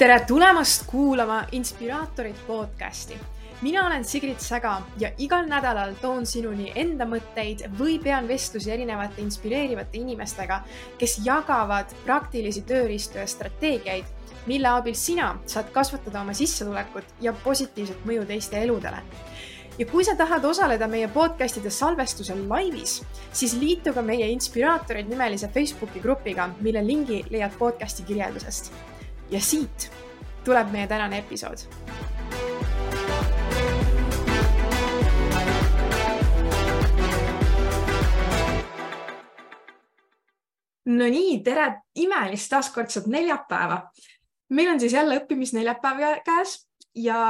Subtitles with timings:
[0.00, 3.18] tere tulemast kuulama Inspiraatorid podcasti.
[3.62, 9.20] mina olen Sigrid Säga ja igal nädalal toon sinuni enda mõtteid või pean vestlusi erinevate
[9.20, 10.62] inspireerivate inimestega,
[10.98, 14.04] kes jagavad praktilisi tööriistu ja strateegiaid,
[14.46, 19.02] mille abil sina saad kasvatada oma sissetulekut ja positiivset mõju teiste eludele
[19.78, 25.48] ja kui sa tahad osaleda meie podcastide salvestusel laivis, siis liitu ka meie Inspiraatorid nimelise
[25.48, 28.72] Facebooki grupiga, mille lingi leiad podcasti kirjeldusest
[29.30, 29.90] ja siit
[30.44, 31.66] tuleb meie tänane episood.
[40.90, 43.82] no nii, tere imelist taaskordset neljapäeva.
[44.50, 46.56] meil on siis jälle õppimisneljapäev käes
[46.94, 47.20] ja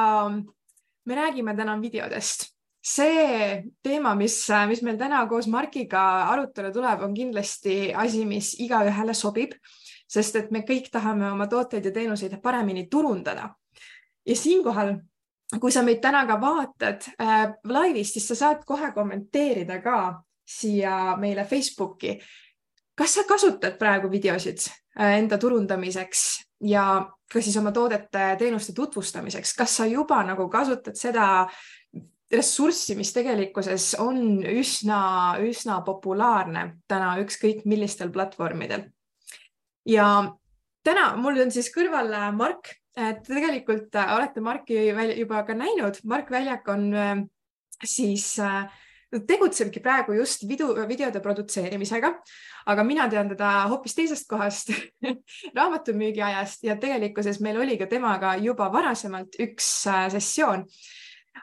[1.05, 2.49] me räägime täna videodest
[2.81, 9.15] see teema, mis, mis meil täna koos Markiga arutelu tuleb, on kindlasti asi, mis igaühele
[9.15, 9.53] sobib
[10.11, 13.55] sest et me kõik tahame oma tooteid ja teenuseid paremini turundada.
[14.27, 14.95] ja siinkohal,
[15.61, 21.17] kui sa meid täna ka vaatad äh, laivis, siis sa saad kohe kommenteerida ka siia
[21.17, 22.19] meile Facebooki.
[22.95, 24.67] kas sa kasutad praegu videosid
[25.01, 30.99] äh, enda turundamiseks ja ka siis oma toodete, teenuste tutvustamiseks, kas sa juba nagu kasutad
[30.99, 31.49] seda
[32.31, 38.91] ressurssi, mis tegelikkuses on üsna, üsna populaarne täna ükskõik millistel platvormidel
[39.87, 40.07] ja
[40.85, 46.03] täna mul on siis kõrval äh, Mark, et tegelikult äh, olete Marki juba ka näinud,
[46.09, 47.17] Mark Väljak on äh,
[47.85, 48.35] siis
[49.11, 52.13] tegutsebki praegu just video, videode produtseerimisega,
[52.71, 54.71] aga mina tean teda hoopis teisest kohast
[55.57, 59.73] raamatumüügi ajast ja tegelikkuses meil oli ka temaga juba varasemalt üks
[60.15, 60.63] sessioon.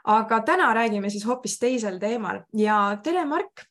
[0.07, 2.39] aga täna räägime siis hoopis teisel teemal.
[2.55, 3.66] Ja tere, Mark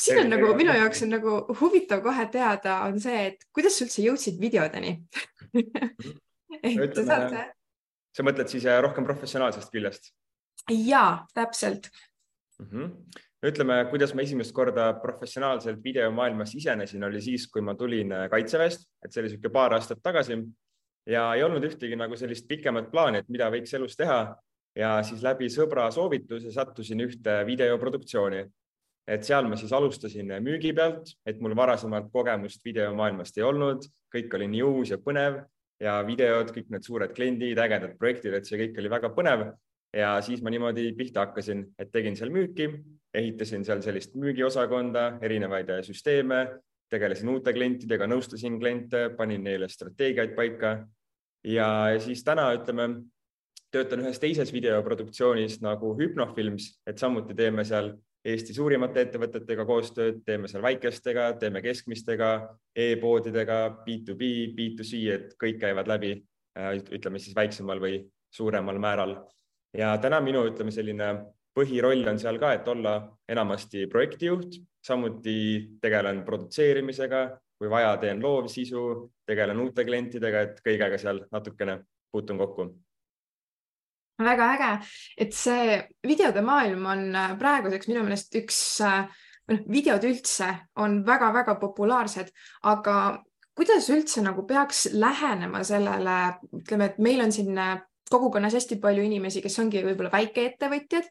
[0.00, 3.86] siin on nagu minu jaoks on nagu huvitav kohe teada, on see, et kuidas sa
[3.86, 4.96] üldse jõudsid videodeni
[6.62, 7.40] et sa saad.
[8.16, 10.12] sa mõtled siis äh, rohkem professionaalsest küljest?
[10.70, 11.90] ja täpselt
[12.58, 12.66] mm.
[12.66, 13.18] -hmm.
[13.50, 18.88] ütleme, kuidas ma esimest korda professionaalselt videomaailmas sisenesin, oli siis, kui ma tulin äh, kaitseväest,
[19.04, 20.38] et see oli niisugune paar aastat tagasi
[21.06, 24.36] ja ei olnud ühtegi nagu sellist pikemat plaani, et mida võiks elus teha
[24.76, 28.44] ja siis läbi sõbra soovituse sattusin ühte videoproduktsiooni
[29.10, 34.36] et seal ma siis alustasin müügi pealt, et mul varasemalt kogemust videomaailmast ei olnud, kõik
[34.38, 35.40] oli nii uus ja põnev
[35.82, 39.50] ja videod, kõik need suured kliendid, ägedad projektid, et see kõik oli väga põnev.
[39.90, 42.68] ja siis ma niimoodi pihta hakkasin, et tegin seal müüki,
[43.14, 46.44] ehitasin seal sellist müügiosakonda, erinevaid süsteeme,
[46.90, 50.76] tegelesin uute klientidega, nõustasin kliente, panin neile strateegiaid paika
[51.42, 52.86] ja siis täna ütleme,
[53.74, 60.48] töötan ühes teises videoproduktsioonis nagu Hüpnofilms, et samuti teeme seal Eesti suurimate ettevõtetega koostööd, teeme
[60.48, 62.30] seal väikestega, teeme keskmistega
[62.74, 66.12] e, e-poodidega, B2B, B2C, et kõik käivad läbi,
[66.58, 69.16] äh, ütleme siis väiksemal või suuremal määral.
[69.72, 71.08] ja täna minu, ütleme selline
[71.54, 72.94] põhiroll on seal ka, et olla
[73.28, 77.22] enamasti projektijuht, samuti tegelen produtseerimisega,
[77.58, 78.84] kui vaja, teen loovsisu,
[79.26, 81.80] tegelen uute klientidega, et kõigega seal natukene
[82.12, 82.68] puutun kokku
[84.26, 84.70] väga äge,
[85.24, 89.04] et see videode maailm on äh, praeguseks minu meelest üks, äh,
[89.50, 90.50] noh, videod üldse
[90.82, 92.32] on väga-väga populaarsed,
[92.70, 92.96] aga
[93.56, 96.18] kuidas üldse nagu peaks lähenema sellele,
[96.62, 97.76] ütleme, et meil on siin äh,
[98.10, 101.06] kogukonnas hästi palju inimesi, kes ongi võib-olla väikeettevõtjad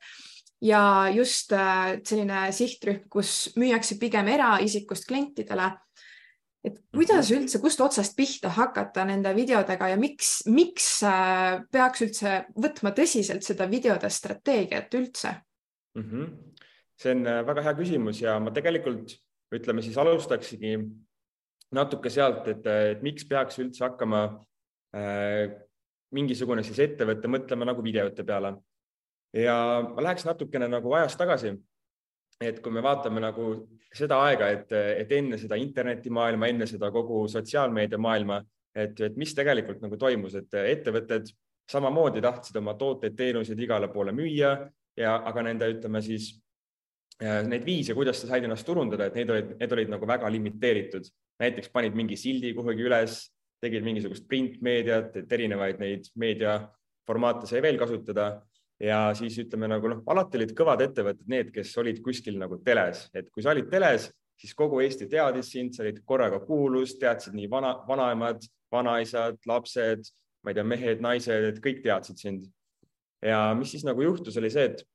[0.67, 0.81] ja
[1.15, 5.69] just selline sihtrühm, kus müüakse pigem eraisikust klientidele
[6.65, 7.43] et kuidas mhm.
[7.43, 13.45] üldse, kust otsast pihta hakata nende videodega ja miks, miks äh, peaks üldse võtma tõsiselt
[13.47, 15.33] seda videode strateegiat üldse
[15.95, 16.03] mm?
[16.03, 16.27] -hmm.
[16.99, 19.15] see on äh, väga hea küsimus ja ma tegelikult
[19.55, 20.75] ütleme siis alustaksigi
[21.71, 24.23] natuke sealt, et, et miks peaks üldse hakkama
[24.97, 25.47] äh,
[26.11, 28.55] mingisugune siis ettevõte mõtlema nagu videote peale.
[29.33, 29.55] ja
[29.85, 31.53] ma läheks natukene nagu ajas tagasi
[32.39, 33.49] et kui me vaatame nagu
[33.95, 38.39] seda aega, et, et enne seda internetimaailma, enne seda kogu sotsiaalmeediamaailma,
[38.75, 41.31] et, et mis tegelikult nagu toimus, et ettevõtted
[41.69, 44.53] samamoodi tahtsid oma tooteid-teenuseid igale poole müüa
[44.97, 46.31] ja, aga nende, ütleme siis
[47.21, 50.31] äh, neid viise, kuidas sa said ennast turundada, et need olid, need olid nagu väga
[50.31, 51.11] limiteeritud.
[51.39, 53.21] näiteks panid mingi sildi kuhugi üles,
[53.63, 58.31] tegid mingisugust printmeediat, et erinevaid neid meediaformaate sai veel kasutada
[58.79, 63.07] ja siis ütleme nagu noh, alati olid kõvad ettevõtted need, kes olid kuskil nagu teles,
[63.13, 64.09] et kui sa olid teles,
[64.39, 70.07] siis kogu Eesti teadis sind, sa olid korraga kuulus, teadsid nii vana, vanaemad, vanaisad, lapsed,
[70.43, 72.47] ma ei tea, mehed, naised, et kõik teadsid sind.
[73.25, 74.85] ja mis siis nagu juhtus, oli see, et,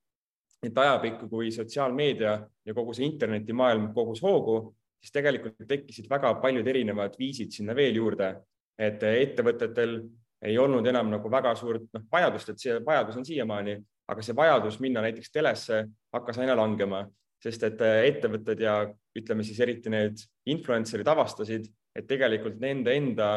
[0.64, 4.72] et ajapikku, kui sotsiaalmeedia ja kogu see internetimaailm kogus hoogu,
[5.04, 8.30] siis tegelikult tekkisid väga paljud erinevad viisid sinna veel juurde
[8.78, 9.98] et ettevõtetel
[10.44, 13.78] ei olnud enam nagu väga suurt noh, vajadust, et see vajadus on siiamaani,
[14.12, 17.04] aga see vajadus minna näiteks telesse hakkas aina langema,
[17.42, 18.78] sest et ettevõtted ja
[19.16, 20.20] ütleme siis eriti need
[20.52, 23.28] influencer'id avastasid, et tegelikult nende enda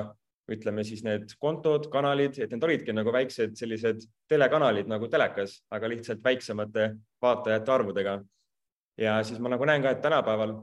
[0.51, 5.89] ütleme siis need kontod, kanalid, et need olidki nagu väiksed sellised telekanalid nagu telekas, aga
[5.91, 6.89] lihtsalt väiksemate
[7.23, 8.21] vaatajate arvudega.
[8.97, 10.55] ja siis ma nagu näen ka, et tänapäeval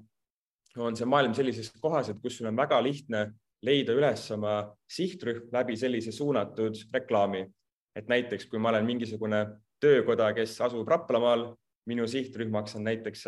[0.82, 3.28] on see maailm sellises kohas, et kus sul on väga lihtne
[3.64, 4.54] leida üles oma
[4.90, 7.46] sihtrühm läbi sellise suunatud reklaami.
[7.94, 9.44] et näiteks, kui ma olen mingisugune
[9.78, 11.44] töökoda, kes asub Raplamaal,
[11.86, 13.22] minu sihtrühmaks on näiteks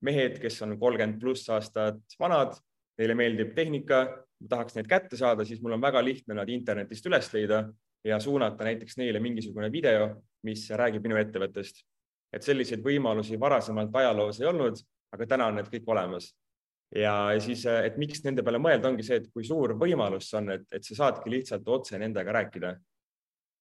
[0.00, 2.54] mehed, kes on kolmkümmend pluss aastat vanad,
[2.96, 3.98] neile meeldib tehnika,
[4.48, 7.66] tahaks neid kätte saada, siis mul on väga lihtne nad internetist üles leida
[8.08, 10.08] ja suunata näiteks neile mingisugune video,
[10.48, 11.84] mis räägib minu ettevõttest.
[12.32, 14.80] et selliseid võimalusi varasemalt ajaloos ei olnud,
[15.12, 16.32] aga täna on need kõik olemas
[16.94, 17.12] ja
[17.42, 20.66] siis, et miks nende peale mõelda, ongi see, et kui suur võimalus see on, et,
[20.72, 22.76] et sa saadki lihtsalt otse nendega rääkida.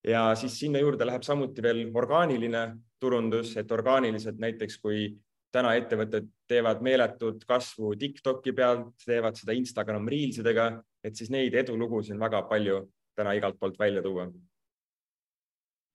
[0.05, 2.65] ja siis sinna juurde läheb samuti veel orgaaniline
[2.99, 5.07] turundus, et orgaaniliselt näiteks kui
[5.55, 10.67] täna ettevõtted teevad meeletut kasvu Tiktoki pealt, teevad seda Instagram Reels idega,
[11.03, 12.81] et siis neid edulugusid on väga palju
[13.15, 14.27] täna igalt poolt välja tuua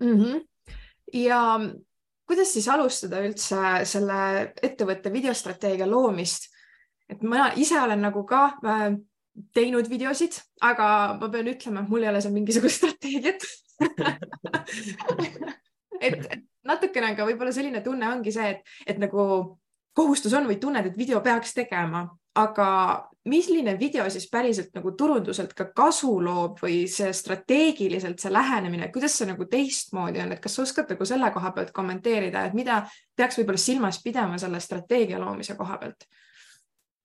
[0.00, 0.16] mm.
[0.16, 0.40] -hmm.
[1.12, 1.60] ja
[2.26, 6.49] kuidas siis alustada üldse selle ettevõtte videostrateegia loomist?
[7.10, 8.90] Et ma ise olen nagu ka äh,
[9.54, 10.36] teinud videosid,
[10.66, 10.86] aga
[11.20, 13.48] ma pean ütlema, et mul ei ole seal mingisugust strateegiat.
[16.00, 16.16] Et
[16.64, 19.22] natukene ka võib-olla selline tunne ongi see, et, et nagu
[19.92, 22.06] kohustus on või tunned, et video peaks tegema,
[22.40, 22.68] aga
[23.28, 29.18] milline video siis päriselt nagu turunduselt ka kasu loob või see strateegiliselt see lähenemine, kuidas
[29.18, 32.80] see nagu teistmoodi on, et kas sa oskad nagu selle koha pealt kommenteerida, et mida
[33.16, 36.08] peaks võib-olla silmas pidama selle strateegia loomise koha pealt?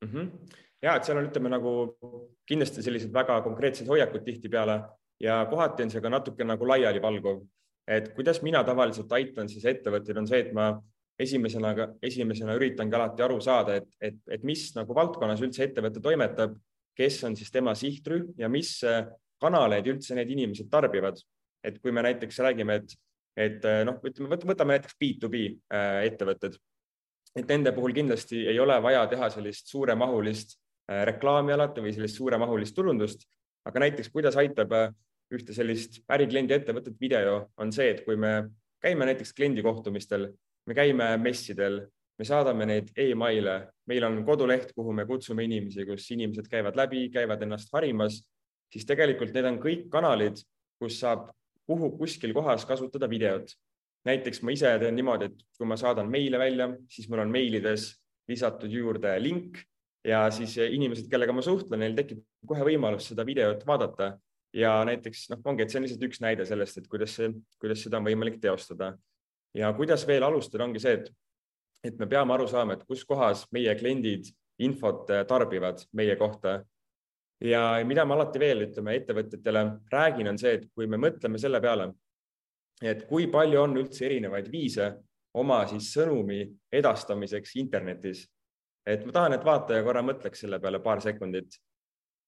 [0.04, 0.10] Mm.
[0.10, 0.56] -hmm.
[0.82, 1.74] ja et seal on, ütleme nagu
[2.48, 4.82] kindlasti sellised väga konkreetsed hoiakud tihtipeale
[5.20, 7.42] ja kohati on see ka natuke nagu laialivalguv,
[7.88, 10.74] et kuidas mina tavaliselt aitan siis ettevõtteid, on see, et ma
[11.20, 16.58] esimesena, esimesena üritangi alati aru saada, et, et, et mis nagu valdkonnas üldse ettevõte toimetab,
[16.96, 18.78] kes on siis tema sihtrühm ja mis
[19.42, 21.20] kanaleid üldse need inimesed tarbivad.
[21.66, 22.92] et kui me näiteks räägime, et,
[23.36, 25.40] et noh, ütleme, võtame näiteks B2B
[25.74, 26.60] äh, ettevõtted
[27.36, 32.20] et nende puhul kindlasti ei ole vaja teha sellist suuremahulist äh, reklaami alati või sellist
[32.20, 33.26] suuremahulist turundust,
[33.68, 34.94] aga näiteks kuidas aitab äh,
[35.34, 38.38] ühte sellist ärikliendi ettevõtet video, on see, et kui me
[38.84, 40.30] käime näiteks kliendi kohtumistel,
[40.66, 41.82] me käime messidel,
[42.16, 43.58] me saadame neid emaile,
[43.90, 48.22] meil on koduleht, kuhu me kutsume inimesi, kus inimesed käivad läbi, käivad ennast harimas,
[48.72, 50.40] siis tegelikult need on kõik kanalid,
[50.80, 51.32] kus saab
[51.66, 53.52] kuhu kuskil kohas kasutada videot
[54.06, 57.90] näiteks ma ise teen niimoodi, et kui ma saadan meile välja, siis mul on meilides
[58.30, 59.60] lisatud juurde link
[60.06, 64.14] ja siis inimesed, kellega ma suhtlen, neil tekib kohe võimalus seda videot vaadata
[64.56, 67.32] ja näiteks noh, ongi, et see on lihtsalt üks näide sellest, et kuidas see,
[67.62, 68.94] kuidas seda on võimalik teostada.
[69.56, 71.12] ja kuidas veel alustada, ongi see, et,
[71.88, 74.28] et me peame aru saama, et kus kohas meie kliendid
[74.60, 76.62] infot tarbivad meie kohta.
[77.42, 81.62] ja mida ma alati veel ütleme ettevõtjatele räägin, on see, et kui me mõtleme selle
[81.62, 81.92] peale,
[82.82, 84.92] et kui palju on üldse erinevaid viise
[85.36, 86.42] oma siis sõnumi
[86.74, 88.26] edastamiseks internetis.
[88.86, 91.58] et ma tahan, et vaataja korra mõtleks selle peale paar sekundit.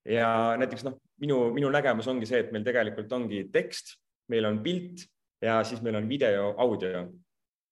[0.06, 3.98] ja näiteks noh, minu, minu nägemus ongi see, et meil tegelikult ongi tekst,
[4.30, 5.06] meil on pilt
[5.42, 7.08] ja siis meil on video, audio.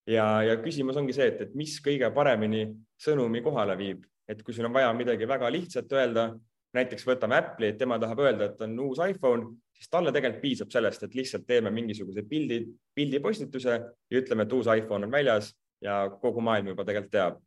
[0.07, 2.67] ja, ja küsimus ongi see, et, et mis kõige paremini
[3.01, 6.29] sõnumi kohale viib, et kui sul on vaja midagi väga lihtsat öelda,
[6.75, 10.71] näiteks võtame Apple'i, et tema tahab öelda, et on uus iPhone, siis talle tegelikult piisab
[10.73, 12.61] sellest, et lihtsalt teeme mingisuguse pildi,
[12.95, 15.51] pildipostituse ja ütleme, et uus iPhone on väljas
[15.83, 17.43] ja kogu maailm juba tegelikult teab.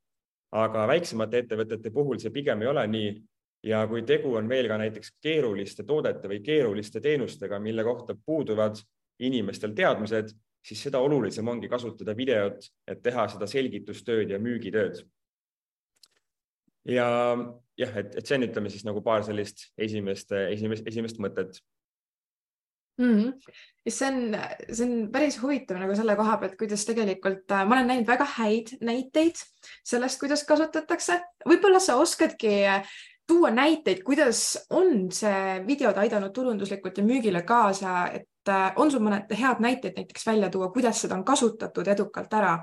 [0.49, 3.08] aga väiksemate ettevõtete puhul see pigem ei ole nii.
[3.68, 8.78] ja kui tegu on veel ka näiteks keeruliste toodete või keeruliste teenustega, mille kohta puuduvad
[9.18, 10.30] inimestel teadmised,
[10.62, 15.02] siis seda olulisem ongi kasutada videot, et teha seda selgitustööd ja müügitööd.
[16.87, 17.08] Ja
[17.78, 21.61] jah, et, et see on, ütleme siis nagu paar sellist esimest, esimest, esimest mõtet
[22.99, 23.18] mm.
[23.18, 23.32] -hmm.
[23.88, 24.38] see on,
[24.73, 28.26] see on päris huvitav nagu selle koha pealt, kuidas tegelikult äh, ma olen näinud väga
[28.38, 29.44] häid näiteid
[29.85, 31.20] sellest, kuidas kasutatakse.
[31.49, 32.88] võib-olla sa oskadki äh,
[33.26, 39.04] tuua näiteid, kuidas on see videod aidanud turunduslikult ja müügile kaasa, et äh, on sul
[39.04, 42.58] mõned head näited näiteks välja tuua, kuidas seda on kasutatud edukalt ära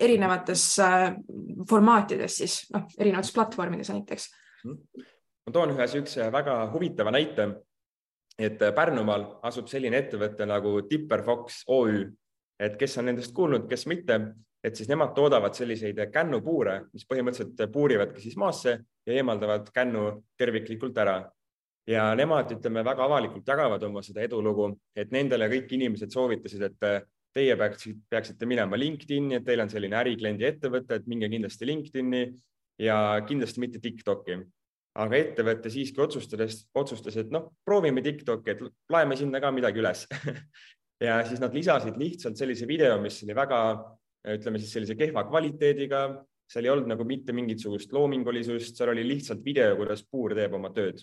[0.00, 0.64] erinevates
[1.70, 4.28] formaatides siis noh, erinevates platvormides näiteks.
[5.44, 7.48] Ma toon ühe niisuguse väga huvitava näite,
[8.38, 12.06] et Pärnumaal asub selline ettevõte nagu Tipper Fox OÜ,
[12.58, 14.18] et kes on nendest kuulnud, kes mitte,
[14.64, 20.98] et siis nemad toodavad selliseid kännupuure, mis põhimõtteliselt puurivadki siis maasse ja eemaldavad kännu terviklikult
[20.98, 21.22] ära.
[21.86, 26.86] ja nemad, ütleme väga avalikult jagavad oma seda edulugu, et nendele kõik inimesed soovitasid, et
[27.34, 32.22] teie peaksite, peaksite minema LinkedIni, et teil on selline ärikliendi ettevõte, et minge kindlasti LinkedIni
[32.84, 34.38] ja kindlasti mitte Tiktoki.
[34.94, 38.60] aga ettevõte siiski otsustades, otsustas, et noh, proovime Tiktoki, et
[38.94, 40.04] laeme sinna ka midagi üles
[41.06, 43.58] ja siis nad lisasid lihtsalt sellise video, mis oli väga,
[44.36, 46.04] ütleme siis sellise kehva kvaliteediga,
[46.46, 50.70] seal ei olnud nagu mitte mingisugust loomingulisust, seal oli lihtsalt video, kuidas puur teeb oma
[50.74, 51.02] tööd.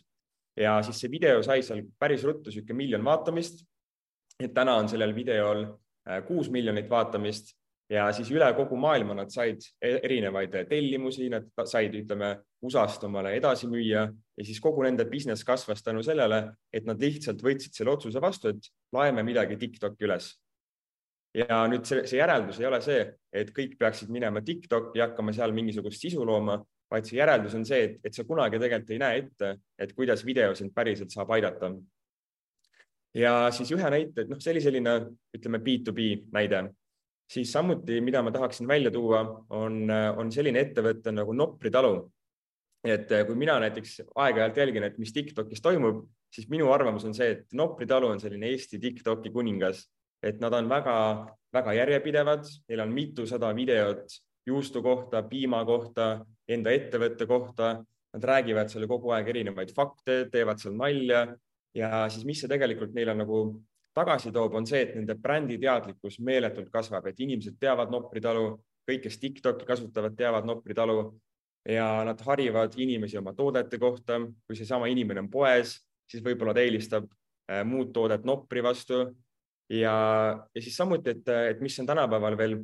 [0.56, 3.66] ja siis see video sai seal päris ruttu niisugune miljon vaatamist.
[4.40, 5.68] et täna on sellel videol
[6.28, 7.54] kuus miljonit vaatamist
[7.92, 13.34] ja siis üle kogu maailma nad said e-, erinevaid tellimusi, nad said, ütleme, USA-st omale
[13.38, 16.44] edasi müüa ja siis kogu nende business kasvas tänu sellele,
[16.74, 20.34] et nad lihtsalt võtsid selle otsuse vastu, et laeme midagi Tiktoki üles.
[21.36, 25.34] ja nüüd see, see järeldus ei ole see, et kõik peaksid minema Tiktoki ja hakkama
[25.36, 26.58] seal mingisugust sisu looma,
[26.92, 30.26] vaid see järeldus on see, et, et sa kunagi tegelikult ei näe ette, et kuidas
[30.28, 31.72] video sind päriselt saab aidata
[33.18, 34.96] ja siis ühe näite, et noh, see oli selline,
[35.36, 36.64] ütleme B2B näide,
[37.32, 39.22] siis samuti, mida ma tahaksin välja tuua,
[39.56, 42.10] on, on selline ettevõte nagu Nopri talu.
[42.82, 46.00] et kui mina näiteks aeg-ajalt jälgin, et mis Tiktokis toimub,
[46.34, 49.84] siis minu arvamus on see, et Nopri talu on selline Eesti Tiktoki kuningas,
[50.24, 57.28] et nad on väga-väga järjepidevad, neil on mitusada videot juustu kohta, piima kohta, enda ettevõtte
[57.30, 57.72] kohta.
[58.12, 61.22] Nad räägivad seal kogu aeg erinevaid fakte, teevad seal nalja
[61.76, 63.42] ja siis, mis see tegelikult neile nagu
[63.96, 68.54] tagasi toob, on see, et nende brändi teadlikkus meeletult kasvab, et inimesed teavad Nopri talu,
[68.88, 71.04] kõik, kes Tiktoki kasutavad, teavad Nopri talu
[71.68, 74.20] ja nad harivad inimesi oma toodete kohta.
[74.48, 75.76] kui seesama inimene on poes,
[76.10, 77.06] siis võib-olla ta eelistab
[77.52, 79.04] äh, muud toodet Nopri vastu.
[79.70, 79.96] ja,
[80.56, 82.58] ja siis samuti, et, et mis on tänapäeval veel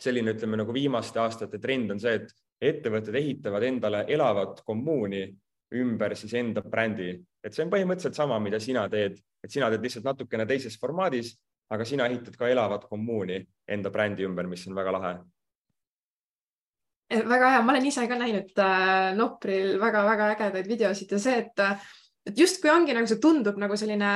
[0.00, 5.26] selline, ütleme nagu viimaste aastate trend on see, et ettevõtted ehitavad endale elavat kommuuni
[5.74, 9.82] ümber siis enda brändi, et see on põhimõtteliselt sama, mida sina teed, et sina teed
[9.82, 11.34] lihtsalt natukene teises formaadis,
[11.72, 15.12] aga sina ehitad ka elavat kommuuni enda brändi ümber, mis on väga lahe.
[17.12, 21.42] Eh, väga hea, ma olen ise ka näinud äh, Nopril väga-väga ägedaid videosid ja see,
[21.42, 21.64] et,
[22.28, 24.14] et justkui ongi nagu see tundub nagu selline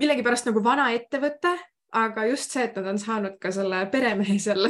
[0.00, 1.54] millegipärast nagu vana ettevõte,
[1.96, 4.68] aga just see, et nad on saanud ka selle peremehe seal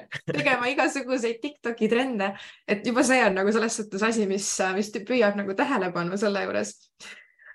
[0.36, 2.32] tegema igasuguseid Tiktoki trende,
[2.68, 6.76] et juba see on nagu selles suhtes asi, mis, mis püüab nagu tähelepanu selle juures.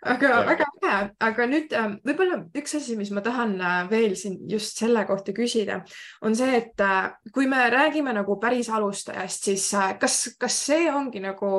[0.06, 0.42] Aga ja.
[0.46, 4.78] väga hea, aga nüüd ähm, võib-olla üks asi, mis ma tahan äh, veel siin just
[4.78, 5.80] selle kohta küsida,
[6.22, 10.92] on see, et äh, kui me räägime nagu päris alustajast, siis äh, kas, kas see
[10.94, 11.50] ongi nagu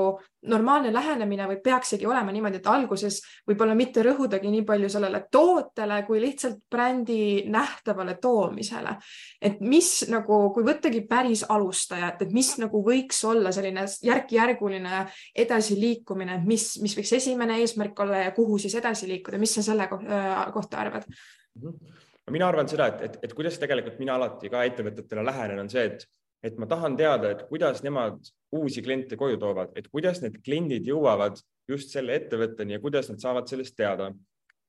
[0.42, 6.02] normaalne lähenemine või peaksigi olema niimoodi, et alguses võib-olla mitte rõhudagi nii palju sellele tootele
[6.06, 8.96] kui lihtsalt brändi nähtavale toomisele.
[9.42, 16.40] et mis nagu, kui võttagi päris alustajat, et mis nagu võiks olla selline järk-järguline edasiliikumine,
[16.40, 19.88] et mis, mis võiks esimene eesmärk olla ja kuhu siis edasi liikuda, mis sa selle
[19.88, 21.08] kohta arvad?
[21.56, 22.04] Mhm.
[22.30, 25.84] mina arvan seda, et, et, et kuidas tegelikult mina alati ka ettevõtetele lähenen, on see,
[25.86, 26.06] et,
[26.46, 28.20] et ma tahan teada, et kuidas nemad
[28.54, 33.22] uusi kliente koju toovad, et kuidas need kliendid jõuavad just selle ettevõtteni ja kuidas nad
[33.22, 34.12] saavad sellest teada.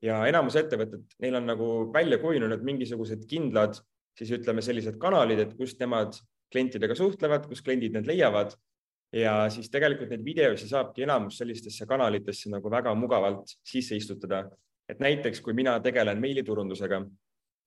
[0.01, 3.79] ja enamus ettevõtted, neil on nagu välja kujunenud mingisugused kindlad,
[4.17, 6.13] siis ütleme sellised kanalid, et kust nemad
[6.53, 8.53] klientidega suhtlevad, kus kliendid need leiavad
[9.13, 14.49] ja siis tegelikult neid videosi saabki enamus sellistesse kanalitesse nagu väga mugavalt sisse istutada.
[14.87, 17.01] et näiteks, kui mina tegelen meiliturundusega,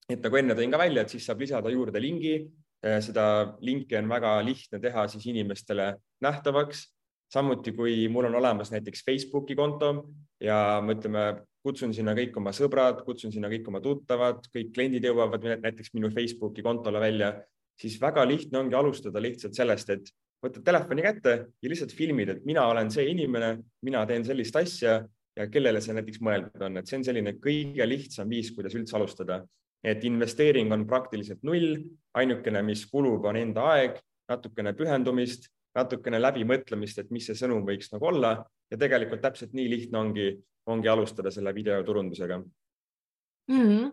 [0.08, 2.46] et nagu enne tõin ka välja, et siis saab lisada juurde lingi.
[2.80, 3.24] Seda
[3.60, 5.94] linki on väga lihtne teha siis inimestele
[6.24, 6.88] nähtavaks.
[7.30, 10.10] samuti, kui mul on olemas näiteks Facebooki konto
[10.42, 15.04] ja me ütleme, kutsun sinna kõik oma sõbrad, kutsun sinna kõik oma tuttavad, kõik kliendid
[15.04, 17.34] jõuavad näiteks minu Facebooki kontole välja,
[17.78, 20.10] siis väga lihtne ongi alustada lihtsalt sellest, et
[20.42, 24.98] võtad telefoni kätte ja lihtsalt filmid, et mina olen see inimene, mina teen sellist asja
[25.36, 28.96] ja kellele see näiteks mõeldud on, et see on selline kõige lihtsam viis, kuidas üldse
[28.98, 29.42] alustada.
[29.84, 31.78] Et investeering on praktiliselt null,
[32.14, 33.96] ainukene, mis kulub, on enda aeg,
[34.28, 38.34] natukene pühendumist, natukene läbimõtlemist, et mis see sõnum võiks nagu olla
[38.70, 40.28] ja tegelikult täpselt nii lihtne ongi,
[40.70, 43.64] ongi alustada selle videoturundusega mm.
[43.64, 43.90] -hmm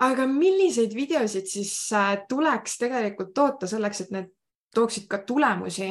[0.00, 4.30] aga milliseid videosid siis äh, tuleks tegelikult toota selleks, et need
[4.74, 5.90] tooksid ka tulemusi.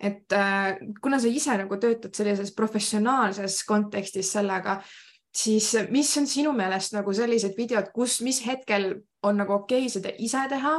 [0.00, 4.78] et äh, kuna sa ise nagu töötad sellises professionaalses kontekstis sellega,
[5.34, 9.92] siis mis on sinu meelest nagu sellised videod, kus, mis hetkel on nagu okei okay
[9.92, 10.74] seda ise teha,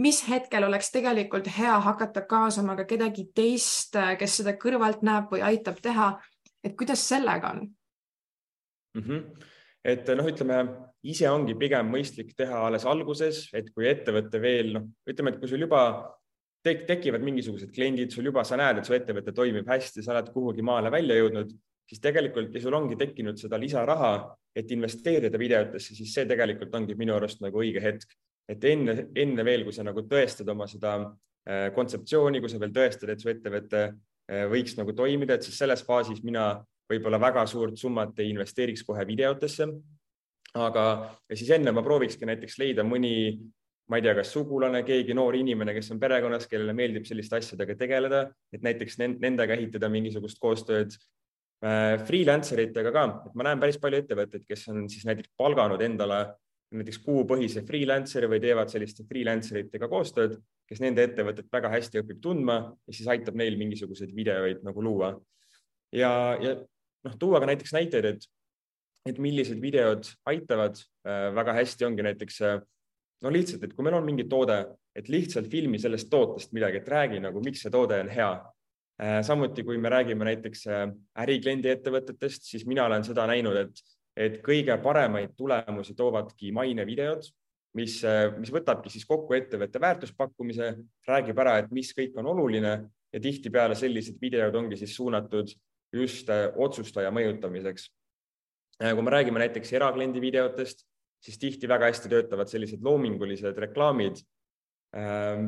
[0.00, 5.42] mis hetkel oleks tegelikult hea hakata kaasama ka kedagi teist, kes seda kõrvalt näeb või
[5.46, 6.12] aitab teha,
[6.64, 7.64] et kuidas sellega on
[8.94, 9.02] mm?
[9.02, 9.48] -hmm.
[9.84, 10.62] et noh, ütleme
[11.02, 15.48] ise ongi pigem mõistlik teha alles alguses, et kui ettevõte veel noh, ütleme, et kui
[15.48, 15.82] sul juba
[16.62, 20.28] tek tekivad mingisugused kliendid sul juba, sa näed, et su ettevõte toimib hästi, sa oled
[20.34, 21.54] kuhugi maale välja jõudnud,
[21.90, 24.12] siis tegelikult ja sul ongi tekkinud seda lisaraha,
[24.56, 28.14] et investeerida videotesse, siis see tegelikult ongi minu arust nagu õige hetk,
[28.50, 32.74] et enne, enne veel, kui sa nagu tõestad oma seda äh, kontseptsiooni, kui sa veel
[32.74, 36.52] tõestad, et su ettevõte äh, võiks nagu toimida, et siis selles faasis mina
[36.90, 39.68] võib-olla väga suurt summat ei investeeriks kohe videotesse.
[40.58, 40.84] aga,
[41.30, 43.38] siis enne ma proovikski näiteks leida mõni
[43.90, 47.74] ma ei tea, kas sugulane, keegi noor inimene, kes on perekonnas, kellele meeldib selliste asjadega
[47.78, 48.20] tegeleda,
[48.54, 50.94] et näiteks nendega ehitada mingisugust koostööd.
[51.60, 55.82] Äh, freelancer itega ka, et ma näen päris palju ettevõtteid, kes on siis näiteks palganud
[55.84, 56.22] endale
[56.70, 60.36] näiteks kuupõhise freelancer'i või teevad selliste freelancer itega koostööd,
[60.70, 65.14] kes nende ettevõtet väga hästi õpib tundma ja siis aitab neil mingisuguseid videoid nagu luua.
[65.92, 66.54] ja, ja
[67.04, 68.26] noh, tuua ka näiteks näiteid, et,
[69.10, 72.60] et millised videod aitavad äh, väga hästi, ongi näiteks äh,
[73.20, 74.62] no lihtsalt, et kui meil on mingi toode,
[74.96, 78.30] et lihtsalt filmi sellest tootest midagi, et räägi nagu, miks see toode on hea.
[79.00, 80.82] Äh, samuti, kui me räägime näiteks äh,
[81.22, 83.78] ärikliendi ettevõtetest, siis mina olen seda näinud, et,
[84.12, 87.24] et kõige paremaid tulemusi toovadki mainevideod,
[87.80, 90.68] mis, äh, mis võtabki siis kokku ettevõtte väärtuspakkumise,
[91.08, 92.74] räägib ära, et mis kõik on oluline
[93.10, 95.48] ja tihtipeale sellised videod ongi siis suunatud
[95.96, 96.28] just
[96.60, 97.88] otsustaja mõjutamiseks.
[98.80, 100.84] kui me räägime näiteks erakliendi videotest,
[101.20, 104.22] siis tihti väga hästi töötavad sellised loomingulised reklaamid.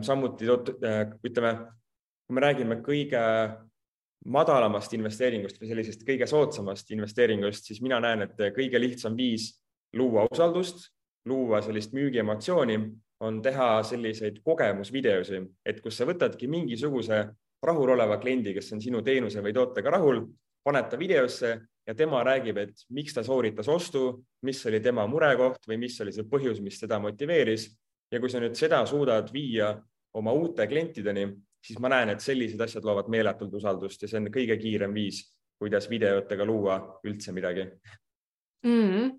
[0.03, 1.53] Samuti ütleme,
[2.33, 3.23] kui me räägime kõige
[4.33, 9.51] madalamast investeeringust või sellisest kõige soodsamast investeeringust, siis mina näen, et kõige lihtsam viis
[9.93, 10.87] luua usaldust,
[11.29, 12.79] luua sellist müügiemotsiooni,
[13.21, 17.21] on teha selliseid kogemusvideosi, et kus sa võtadki mingisuguse
[17.63, 20.25] rahuloleva kliendi, kes on sinu teenuse või tootega rahul,
[20.65, 21.53] paned ta videosse
[21.85, 26.17] ja tema räägib, et miks ta sooritas ostu, mis oli tema murekoht või mis oli
[26.17, 27.69] see põhjus, mis teda motiveeris.
[28.13, 29.75] ja kui sa nüüd seda suudad viia
[30.15, 31.29] oma uute klientideni,
[31.63, 35.25] siis ma näen, et sellised asjad loovad meeletult usaldust ja see on kõige kiirem viis,
[35.59, 37.69] kuidas videotega luua üldse midagi.
[38.67, 39.13] Mm..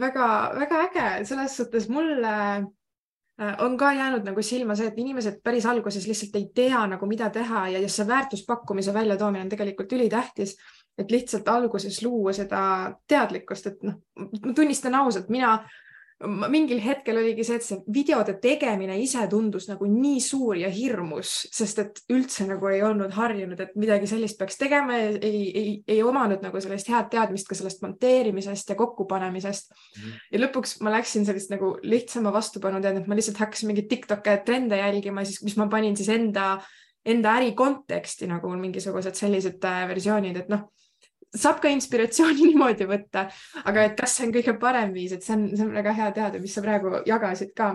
[0.00, 5.66] väga-väga äge, selles suhtes mulle äh, on ka jäänud nagu silma see, et inimesed päris
[5.66, 10.56] alguses lihtsalt ei tea nagu, mida teha ja just see väärtuspakkumise väljatoomine on tegelikult ülitähtis
[10.98, 12.62] et lihtsalt alguses luua seda
[13.08, 15.56] teadlikkust, et noh, ma tunnistan ausalt, mina
[16.28, 21.32] mingil hetkel oligi see, et see videode tegemine ise tundus nagu nii suur ja hirmus,
[21.54, 26.02] sest et üldse nagu ei olnud harjunud, et midagi sellist peaks tegema ei, ei, ei
[26.06, 30.02] omanud nagu sellist head teadmist ka sellest monteerimisest ja kokkupanemisest mm.
[30.02, 30.20] -hmm.
[30.32, 34.38] ja lõpuks ma läksin sellist nagu lihtsama vastupanu teed, et ma lihtsalt hakkasin mingeid Tiktok'e
[34.46, 36.60] trende jälgima, siis mis ma panin siis enda,
[37.04, 40.70] enda äri konteksti nagu mingisugused sellised äh, versioonid, et noh
[41.36, 43.26] saab ka inspiratsiooni niimoodi võtta,
[43.64, 46.12] aga et kas see on kõige parem viis, et see on, see on väga hea
[46.18, 47.72] teada, mis sa praegu jagasid ka.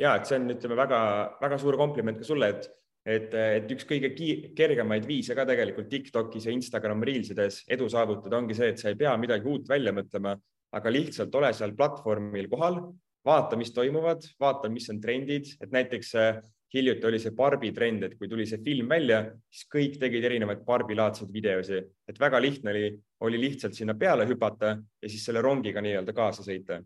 [0.00, 2.68] ja et see on, ütleme väga-väga suur kompliment ka sulle, et,
[3.04, 4.12] et, et üks kõige
[4.56, 9.00] kergemaid viise ka tegelikult Tiktokis ja Instagram Reelsides edu saavutada ongi see, et sa ei
[9.00, 10.36] pea midagi uut välja mõtlema,
[10.76, 12.82] aga lihtsalt ole seal platvormil kohal,
[13.24, 16.14] vaata, mis toimuvad, vaata, mis on trendid, et näiteks
[16.74, 20.60] hiljuti oli see Barbi trend, et kui tuli see film välja, siis kõik tegid erinevaid
[20.66, 22.90] Barbi-laadseid videosi, et väga lihtne oli,
[23.24, 26.82] oli lihtsalt sinna peale hüpata ja siis selle rongiga nii-öelda kaasa sõita.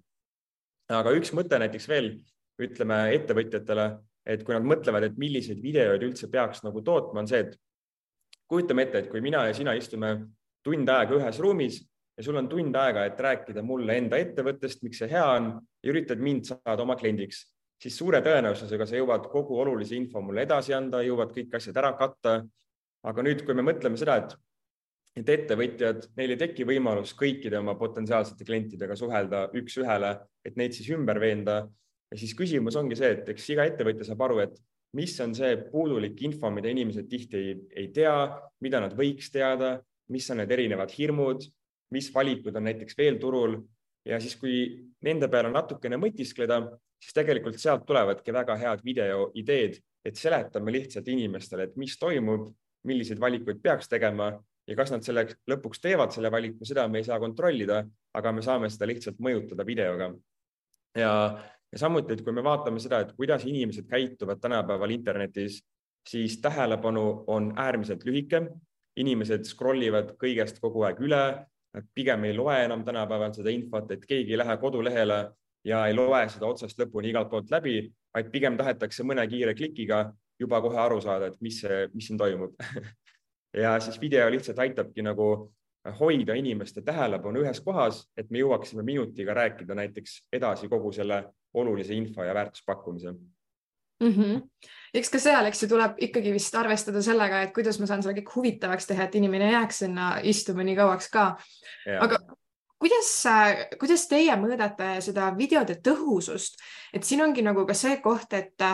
[0.92, 2.12] aga üks mõte näiteks veel,
[2.62, 3.86] ütleme ettevõtjatele,
[4.26, 7.56] et kui nad mõtlevad, et milliseid videoid üldse peaks nagu tootma, on see, et
[8.46, 10.12] kujutame ette, et kui mina ja sina istume
[10.62, 11.80] tund aega ühes ruumis
[12.16, 15.90] ja sul on tund aega, et rääkida mulle enda ettevõttest, miks see hea on ja
[15.90, 17.46] üritad mind saada oma kliendiks
[17.82, 21.92] siis suure tõenäosusega sa jõuad kogu olulise info mulle edasi anda, jõuad kõik asjad ära
[21.98, 22.42] katta.
[23.02, 24.34] aga nüüd, kui me mõtleme seda, et,
[25.18, 30.12] et ettevõtjad, neil ei teki võimalus kõikide oma potentsiaalsete klientidega suhelda üks-ühele,
[30.46, 31.66] et neid siis ümber veenda.
[32.12, 34.60] ja siis küsimus ongi see, et eks iga ettevõtja saab aru, et
[34.94, 38.14] mis on see puudulik info, mida inimesed tihti ei, ei tea,
[38.60, 39.80] mida nad võiks teada,
[40.12, 41.42] mis on need erinevad hirmud,
[41.90, 43.56] mis valikud on näiteks veel turul
[44.04, 44.54] ja siis, kui
[45.04, 46.60] nende peale natukene mõtiskleda,
[47.02, 52.48] siis tegelikult sealt tulevadki väga head videoideed, et seletame lihtsalt inimestele, et mis toimub,
[52.86, 54.32] milliseid valikuid peaks tegema
[54.66, 57.82] ja kas nad selleks lõpuks teevad selle valiku, seda me ei saa kontrollida,
[58.14, 60.12] aga me saame seda lihtsalt mõjutada videoga.
[60.98, 61.12] ja,
[61.72, 65.62] ja samuti, et kui me vaatame seda, et kuidas inimesed käituvad tänapäeval internetis,
[66.08, 68.48] siis tähelepanu on äärmiselt lühike.
[68.96, 73.90] inimesed scroll ivad kõigest kogu aeg üle, nad pigem ei loe enam tänapäeval seda infot,
[73.90, 75.20] et keegi ei lähe kodulehele
[75.64, 80.04] ja ei loe seda otsast lõpuni igalt poolt läbi, vaid pigem tahetakse mõne kiire klikiga
[80.40, 81.62] juba kohe aru saada, et mis,
[81.94, 82.58] mis siin toimub.
[83.52, 85.26] Ja siis video lihtsalt aitabki nagu
[85.98, 91.18] hoida inimeste tähelepanu ühes kohas, et me jõuaksime minutiga rääkida näiteks edasi kogu selle
[91.52, 93.12] olulise info ja väärtuspakkumise
[94.02, 94.12] mm.
[94.12, 94.42] -hmm.
[94.94, 98.18] eks ka seal, eks ju, tuleb ikkagi vist arvestada sellega, et kuidas ma saan selle
[98.20, 101.26] kõik huvitavaks teha, et inimene jääks sinna istuma nii kauaks ka.
[102.00, 102.18] aga
[102.82, 103.12] kuidas,
[103.78, 106.58] kuidas teie mõõdate seda videode tõhusust,
[106.92, 108.66] et siin ongi nagu ka see koht, et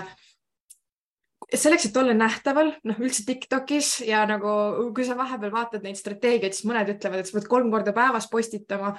[1.57, 4.51] selleks, et olla nähtaval, noh üldse Tiktokis ja nagu
[4.97, 8.29] kui sa vahepeal vaatad neid strateegiaid, siis mõned ütlevad, et sa pead kolm korda päevas
[8.31, 8.97] postitama.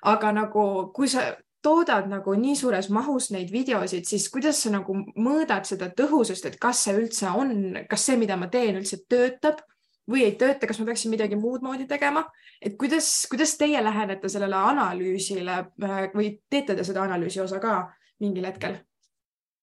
[0.00, 0.62] aga nagu,
[0.96, 5.90] kui sa toodad nagu nii suures mahus neid videosid, siis kuidas sa nagu mõõdad seda
[5.96, 7.52] tõhusust, et kas see üldse on,
[7.90, 9.62] kas see, mida ma teen, üldse töötab
[10.10, 12.24] või ei tööta, kas ma peaksin midagi muud moodi tegema,
[12.60, 17.82] et kuidas, kuidas teie lähenete sellele analüüsile äh, või teete te seda analüüsi osa ka
[18.20, 18.80] mingil hetkel?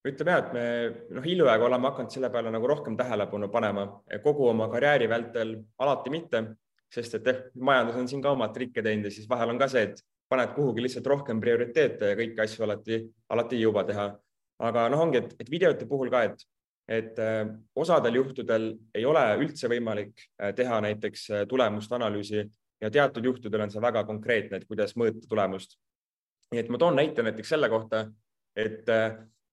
[0.08, 0.66] ütleme ja, et me
[1.18, 3.84] noh, hiljaaegu oleme hakanud selle peale nagu rohkem tähelepanu panema
[4.24, 6.44] kogu oma karjääri vältel, alati mitte,
[6.94, 9.68] sest et eh, majandus on siin ka oma trikke teinud ja siis vahel on ka
[9.72, 13.00] see, et paned kuhugi lihtsalt rohkem prioriteete ja kõiki asju alati,
[13.34, 14.08] alati ei jõua teha.
[14.58, 16.46] aga noh, ongi, et, et videote puhul ka, et,
[16.90, 17.44] et äh,
[17.78, 22.42] osadel juhtudel ei ole üldse võimalik äh, teha näiteks äh, tulemuste analüüsi
[22.82, 25.78] ja teatud juhtudel on see väga konkreetne, et kuidas mõõta tulemust.
[26.52, 28.06] nii et ma toon näite näiteks selle kohta,
[28.56, 28.88] et,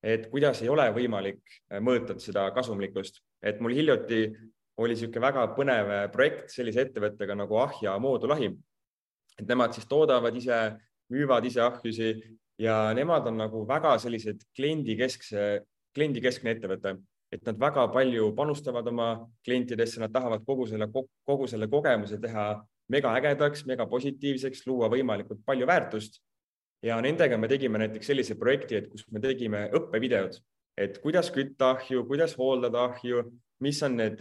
[0.02, 4.28] et kuidas ei ole võimalik mõõta seda kasumlikkust, et mul hiljuti
[4.76, 8.52] oli niisugune väga põnev projekt sellise ettevõttega nagu Ahja moodulahi
[9.40, 10.58] et nemad siis toodavad ise,
[11.12, 12.10] müüvad ise ahjusi
[12.58, 16.96] ja nemad on nagu väga sellised kliendikeskse, kliendikeskne ettevõte,
[17.34, 19.08] et nad väga palju panustavad oma
[19.46, 20.88] klientidesse, nad tahavad kogu selle,
[21.26, 22.46] kogu selle kogemuse teha
[22.92, 26.22] mega ägedaks, mega positiivseks, luua võimalikult palju väärtust.
[26.84, 30.34] ja nendega me tegime näiteks sellise projekti, et kus me tegime õppevideod,
[30.76, 33.22] et kuidas kütta ahju, kuidas hooldada ahju,
[33.64, 34.20] mis on need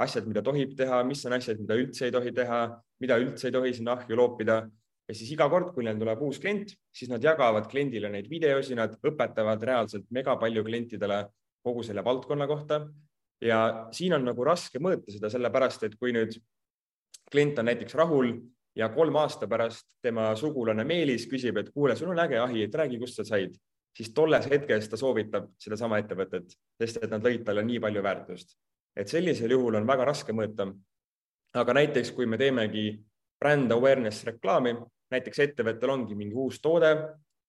[0.00, 2.60] asjad, mida tohib teha, mis on asjad, mida üldse ei tohi teha,
[3.02, 4.62] mida üldse ei tohi sinna ahju loopida.
[5.08, 8.76] ja siis iga kord, kui neil tuleb uus klient, siis nad jagavad kliendile neid videosi,
[8.78, 11.24] nad õpetavad reaalselt mega palju klientidele
[11.62, 12.86] kogu selle valdkonna kohta.
[13.42, 16.36] ja siin on nagu raske mõõta seda, sellepärast et kui nüüd
[17.30, 18.36] klient on näiteks rahul
[18.76, 22.74] ja kolme aasta pärast tema sugulane Meelis küsib, et kuule, sul on äge ahi, et
[22.74, 23.58] räägi, kust sa said,
[23.96, 28.54] siis tolles hetkes ta soovitab sedasama ettevõtet, sest et nad lõid talle nii palju väärtust
[28.96, 30.72] et sellisel juhul on väga raske mõõta.
[31.54, 33.02] aga näiteks, kui me teemegi
[33.40, 34.72] brand awareness reklaami,
[35.12, 36.92] näiteks ettevõttel ongi mingi uus toode,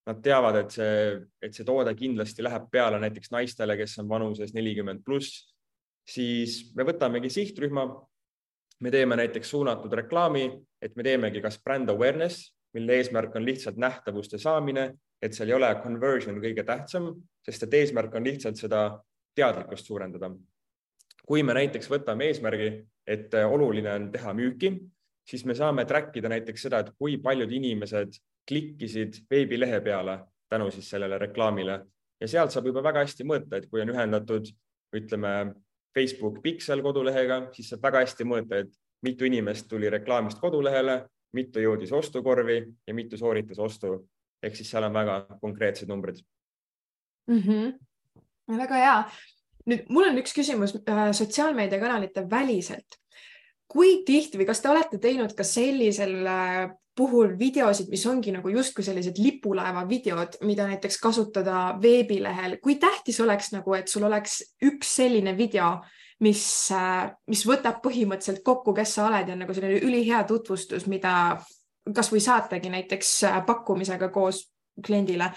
[0.04, 4.52] nad teavad, et see, et see toode kindlasti läheb peale näiteks naistele, kes on vanuses
[4.52, 5.46] nelikümmend pluss,
[6.04, 7.86] siis me võtamegi sihtrühma.
[8.80, 10.48] me teeme näiteks suunatud reklaami,
[10.82, 14.90] et me teemegi kas brand awareness, mille eesmärk on lihtsalt nähtavuste saamine,
[15.22, 17.06] et seal ei ole conversion kõige tähtsam,
[17.46, 18.82] sest et eesmärk on lihtsalt seda
[19.38, 20.32] teadlikkust suurendada
[21.26, 22.70] kui me näiteks võtame eesmärgi,
[23.06, 24.74] et äh, oluline on teha müüki,
[25.24, 30.18] siis me saame track ida näiteks seda, et kui paljud inimesed klikkisid veebilehe peale
[30.52, 31.78] tänu siis sellele reklaamile
[32.20, 34.50] ja sealt saab juba väga hästi mõõta, et kui on ühendatud,
[34.94, 35.32] ütleme
[35.94, 38.72] Facebook Pixel kodulehega, siis saab väga hästi mõõta, et
[39.04, 41.02] mitu inimest tuli reklaamist kodulehele,
[41.34, 44.08] mitu jõudis ostukorvi ja mitu sooritas ostu.
[44.44, 46.18] ehk siis seal on väga konkreetsed numbrid
[47.26, 47.38] mm.
[47.38, 48.58] -hmm.
[48.58, 48.96] väga hea
[49.70, 53.00] nüüd mul on üks küsimus äh, sotsiaalmeediakanalite väliselt.
[53.74, 58.52] kui tihti või kas te olete teinud ka sellisel äh, puhul videosid, mis ongi nagu
[58.52, 64.36] justkui sellised lipulaeva videod, mida näiteks kasutada veebilehel, kui tähtis oleks nagu, et sul oleks
[64.62, 65.72] üks selline video,
[66.22, 66.44] mis,
[66.76, 71.40] äh, mis võtab põhimõtteliselt kokku, kes sa oled ja nagu selline ülihea tutvustus, mida
[71.84, 74.46] kasvõi saategi näiteks pakkumisega koos
[74.84, 75.32] kliendile.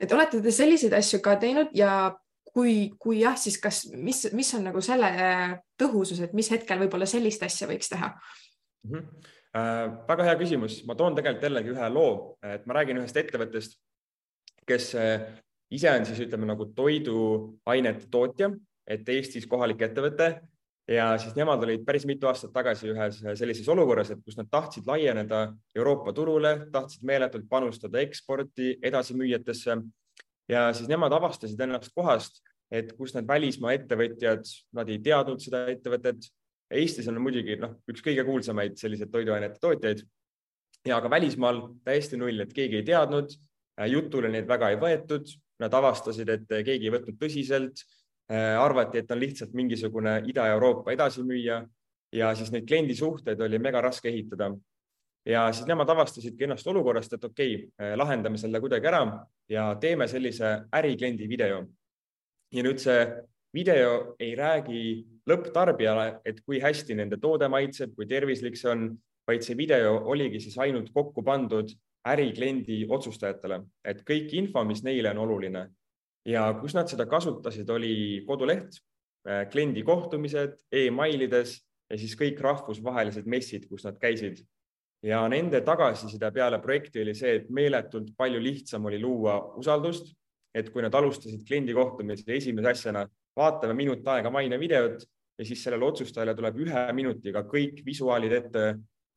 [0.00, 2.14] et olete te selliseid asju ka teinud ja
[2.54, 6.82] kui, kui jah, siis kas, mis, mis on nagu selle äh, tõhusus, et mis hetkel
[6.84, 8.96] võib-olla sellist asja võiks teha mm?
[8.96, 9.28] -hmm.
[9.50, 12.10] Äh, väga hea küsimus, ma toon tegelikult jällegi ühe loo,
[12.46, 13.80] et ma räägin ühest ettevõttest,
[14.62, 15.24] kes äh,
[15.74, 18.52] ise on siis ütleme nagu toiduainete tootja,
[18.86, 20.28] et Eestis kohalik ettevõte
[20.90, 24.86] ja siis nemad olid päris mitu aastat tagasi ühes sellises olukorras, et kus nad tahtsid
[24.86, 29.76] laieneda Euroopa turule, tahtsid meeletult panustada eksporti, edasimüüjatesse
[30.50, 34.46] ja siis nemad avastasid ennast kohast, et kus need välismaa ettevõtjad,
[34.78, 36.26] nad ei teadnud seda ettevõtet.
[36.70, 40.04] Eestis on muidugi noh, üks kõige kuulsamaid selliseid toiduainete tootjaid.
[40.86, 43.32] Ja ka välismaal täiesti null, et keegi ei teadnud,
[43.90, 45.26] jutule neid väga ei võetud,
[45.60, 47.82] nad avastasid, et keegi ei võtnud tõsiselt,
[48.30, 51.58] arvati, et on lihtsalt mingisugune Ida-Euroopa edasimüüja
[52.14, 54.52] ja siis neid kliendisuhteid oli mega raske ehitada
[55.26, 59.02] ja siis nemad avastasidki ennast olukorrast, et okei okay,, lahendame selle kuidagi ära
[59.48, 61.64] ja teeme sellise ärikliendi video.
[62.52, 63.04] ja nüüd see
[63.54, 64.82] video ei räägi
[65.28, 68.88] lõpptarbijale, et kui hästi nende toode maitseb, kui tervislik see on,
[69.28, 71.70] vaid see video oligi siis ainult kokku pandud
[72.08, 75.66] ärikliendi otsustajatele, et kõik info, mis neile on oluline,
[76.26, 78.80] ja kus nad seda kasutasid, oli koduleht,
[79.28, 81.58] äh, kliendi kohtumised e, emailides
[81.90, 84.42] ja siis kõik rahvusvahelised messid, kus nad käisid.
[85.02, 90.12] Ja nende tagasiside peale projekti oli see, et meeletult palju lihtsam oli luua usaldust,
[90.54, 95.04] et kui nad alustasid kliendi kohtumisi esimese asjana, vaatame minut aega mainevideot
[95.38, 98.64] ja siis sellele otsustajale tuleb ühe minutiga kõik visuaalid ette,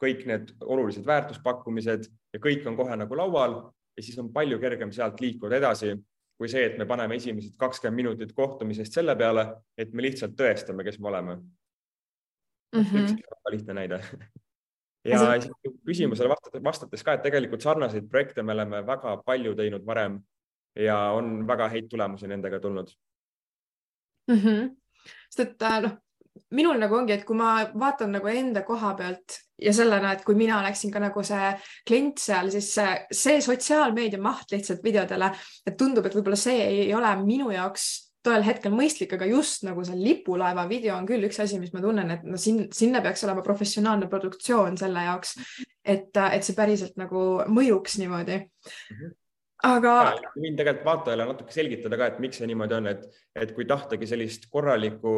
[0.04, 3.60] kõik need olulised väärtuspakkumised ja kõik on kohe nagu laual
[3.98, 5.96] ja siis on palju kergem sealt liikuda edasi
[6.38, 9.46] kui see, et me paneme esimesed kakskümmend minutit kohtumisest selle peale,
[9.80, 12.82] et me lihtsalt tõestame, kes me oleme mm.
[12.82, 13.14] -hmm.
[13.14, 14.02] üks lihtne näide.
[15.06, 15.74] ja see...
[15.86, 20.22] küsimusele vastates, vastates ka, et tegelikult sarnaseid projekte me oleme väga palju teinud varem
[20.80, 22.90] ja on väga häid tulemusi nendega tulnud
[24.28, 24.40] mm.
[24.40, 24.72] -hmm.
[25.30, 25.98] sest et äh, noh,
[26.52, 30.36] minul nagu ongi, et kui ma vaatan nagu enda koha pealt ja sellena, et kui
[30.36, 31.52] mina oleksin ka nagu see
[31.88, 35.32] klient seal, siis see, see sotsiaalmeedia maht lihtsalt videodele,
[35.68, 39.84] et tundub, et võib-olla see ei ole minu jaoks tollel hetkel mõistlik, aga just nagu
[39.86, 43.26] see lipulaeva video on küll üks asi, mis ma tunnen, et no siin, sinna peaks
[43.28, 45.36] olema professionaalne produktsioon selle jaoks,
[45.84, 48.96] et, et see päriselt nagu mõjuks niimoodi mm.
[49.02, 49.20] -hmm
[49.64, 49.94] aga.
[50.36, 53.06] võin tegelikult vaatajale natuke selgitada ka, et miks see niimoodi on, et,
[53.46, 55.14] et kui tahtagi sellist korralikku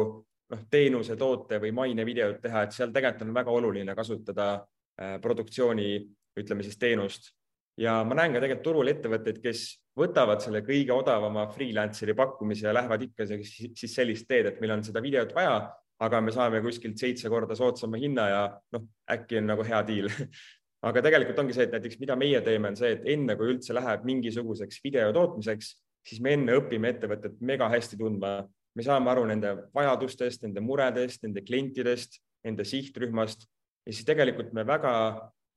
[0.52, 5.90] noh, teenuse, toote või mainevideot teha, et seal tegelikult on väga oluline kasutada äh, produktsiooni,
[6.38, 7.32] ütleme siis teenust
[7.80, 9.64] ja ma näen ka tegelikult turul ettevõtteid, kes
[9.96, 14.84] võtavad selle kõige odavama freelancer'i pakkumise ja lähevad ikka siis sellist teed, et meil on
[14.86, 15.56] seda videot vaja,
[16.04, 18.44] aga me saame kuskilt seitse korda soodsama hinna ja
[18.76, 20.10] noh, äkki on nagu hea diil
[20.86, 23.74] aga tegelikult ongi see, et näiteks mida meie teeme, on see, et enne kui üldse
[23.76, 25.72] läheb mingisuguseks video tootmiseks,
[26.06, 28.38] siis me enne õpime ettevõtet mega hästi tundma.
[28.76, 33.46] Me saame aru nende vajadustest, nende muredest, nende klientidest, nende sihtrühmast.
[33.86, 34.92] Ja siis tegelikult me väga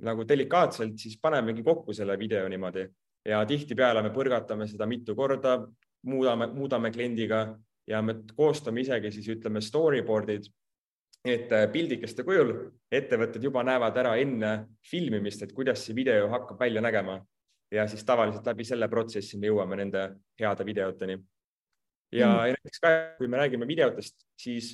[0.06, 2.86] nagu delikaatselt siis panemegi kokku selle video niimoodi.
[3.28, 5.58] Ja tihtipeale me põrgatame seda mitu korda,
[6.08, 7.42] muudame, muudame kliendiga
[7.88, 10.48] ja me koostame isegi siis ütleme storyboard'id,
[11.26, 12.54] et äh, pildikeste kujul
[12.92, 14.54] ettevõtted juba näevad ära enne
[14.88, 17.20] filmimist, et kuidas see video hakkab välja nägema.
[17.72, 20.06] Ja siis tavaliselt läbi selle protsessi me jõuame nende
[20.40, 21.20] heade videoteni.
[22.16, 22.56] Ja mm.
[22.56, 24.72] näiteks ka, kui me räägime videotest, siis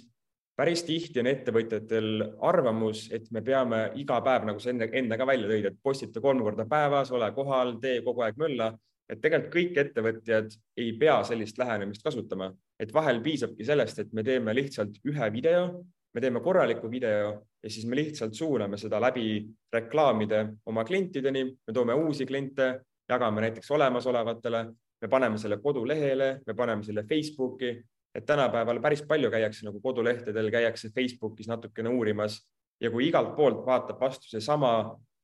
[0.55, 2.09] päris tihti on ettevõtjatel
[2.47, 6.23] arvamus, et me peame iga päev, nagu sa enne, enne ka välja tõid, et postita
[6.23, 8.73] kolm korda päevas, ole kohal, tee kogu aeg mölla.
[9.05, 12.47] et tegelikult kõik ettevõtjad ei pea sellist lähenemist kasutama,
[12.81, 17.27] et vahel piisabki sellest, et me teeme lihtsalt ühe video, me teeme korraliku video
[17.61, 23.45] ja siis me lihtsalt suuname seda läbi reklaamide oma klientideni, me toome uusi kliente, jagame
[23.45, 24.63] näiteks olemasolevatele
[25.01, 27.75] me paneme selle kodulehele, me paneme selle Facebooki,
[28.15, 32.39] et tänapäeval päris palju käiakse nagu kodulehtedel, käiakse Facebookis natukene uurimas
[32.81, 34.71] ja kui igalt poolt vaatab vastu seesama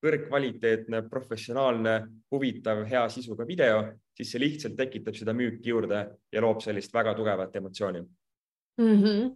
[0.02, 1.94] kõrgkvaliteetne, professionaalne,
[2.34, 3.84] huvitav, hea sisuga video,
[4.18, 6.02] siis see lihtsalt tekitab seda müüki juurde
[6.34, 8.98] ja loob sellist väga tugevat emotsiooni mm.
[9.04, 9.30] -hmm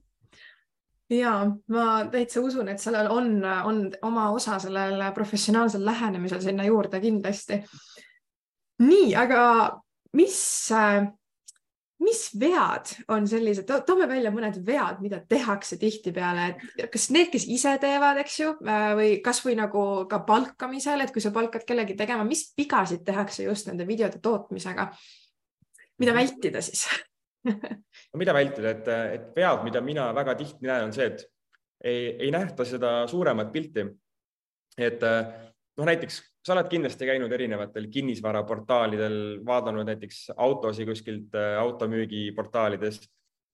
[1.09, 1.31] ja
[1.69, 7.63] ma täitsa usun, et sellel on, on oma osa sellel professionaalsel lähenemisel sinna juurde kindlasti.
[8.79, 9.41] nii, aga
[10.13, 10.71] mis,
[12.03, 17.47] mis vead on sellised, toome välja mõned vead, mida tehakse tihtipeale, et kas need, kes
[17.51, 21.95] ise teevad, eks ju, äh, või kasvõi nagu ka palkamisel, et kui sa palkad kellegi
[21.97, 24.91] tegema, mis vigasid tehakse just nende videote tootmisega?
[25.95, 26.19] mida mhm.
[26.19, 26.89] vältida siis
[28.11, 31.23] no mida vältida, et, et vead, mida mina väga tihti näen, on see, et
[31.85, 33.85] ei, ei nähta seda suuremat pilti.
[34.75, 43.01] et noh, näiteks sa oled kindlasti käinud erinevatel kinnisvaraportaalidel, vaadanud näiteks autosid kuskilt äh, automüügiportaalides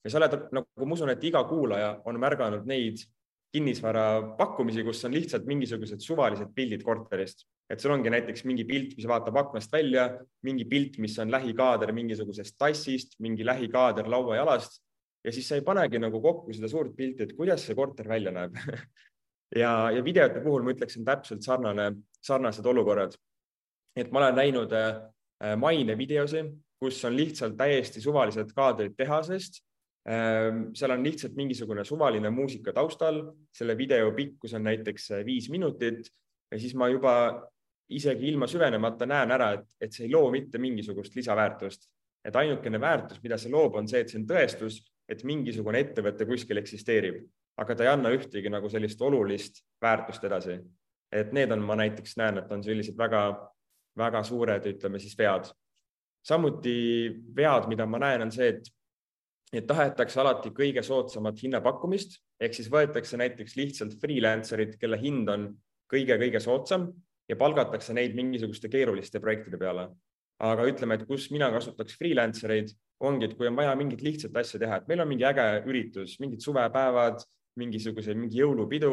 [0.04, 3.04] ja sa oled nagu ma usun, et iga kuulaja on märganud neid
[3.52, 9.08] kinnisvarapakkumisi, kus on lihtsalt mingisugused suvalised pildid korterist, et sul ongi näiteks mingi pilt, mis
[9.08, 10.06] vaatab aknast välja,
[10.48, 14.80] mingi pilt, mis on lähikaader mingisugusest tassist, mingi lähikaader lauajalast
[15.24, 18.32] ja siis sa ei panegi nagu kokku seda suurt pilti, et kuidas see korter välja
[18.36, 18.56] näeb
[19.56, 23.16] ja, ja videote puhul ma ütleksin täpselt sarnane sarnased olukorrad.
[23.96, 26.46] et ma olen näinud äh, mainevideosi,
[26.80, 29.60] kus on lihtsalt täiesti suvalised kaadrid tehasest.
[30.10, 33.20] Ähm, seal on lihtsalt mingisugune suvaline muusika taustal,
[33.54, 36.08] selle video pikkus on näiteks äh, viis minutit
[36.52, 37.14] ja siis ma juba
[37.92, 41.90] isegi ilma süvenemata näen ära, et, et see ei loo mitte mingisugust lisaväärtust.
[42.26, 44.76] et ainukene väärtus, mida see loob, on see, et see on tõestus,
[45.10, 47.24] et mingisugune ettevõte kuskil eksisteerib,
[47.58, 50.60] aga ta ei anna ühtegi nagu sellist olulist väärtust edasi
[51.12, 55.52] et need on, ma näiteks näen, et on sellised väga-väga suured, ütleme siis vead.
[56.22, 58.68] samuti vead, mida ma näen, on see, et,
[59.54, 65.48] et tahetakse alati kõige soodsamat hinnapakkumist ehk siis võetakse näiteks lihtsalt freelancer'id, kelle hind on
[65.92, 66.88] kõige-kõige soodsam
[67.30, 69.90] ja palgatakse neid mingisuguste keeruliste projektide peale.
[70.42, 74.38] aga ütleme, et kus mina kasutaks freelancer eid, ongi, et kui on vaja mingit lihtsat
[74.38, 77.22] asja teha, et meil on mingi äge üritus, mingid suvepäevad,
[77.62, 78.92] mingisuguse, mingi jõulupidu,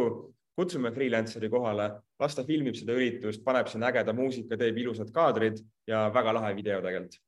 [0.58, 5.60] kutsume freelancer'i kohale, las ta filmib seda üritust, paneb sinna ägeda muusika, teeb ilusad kaadrid
[5.86, 7.18] ja väga lahe video tegelikult.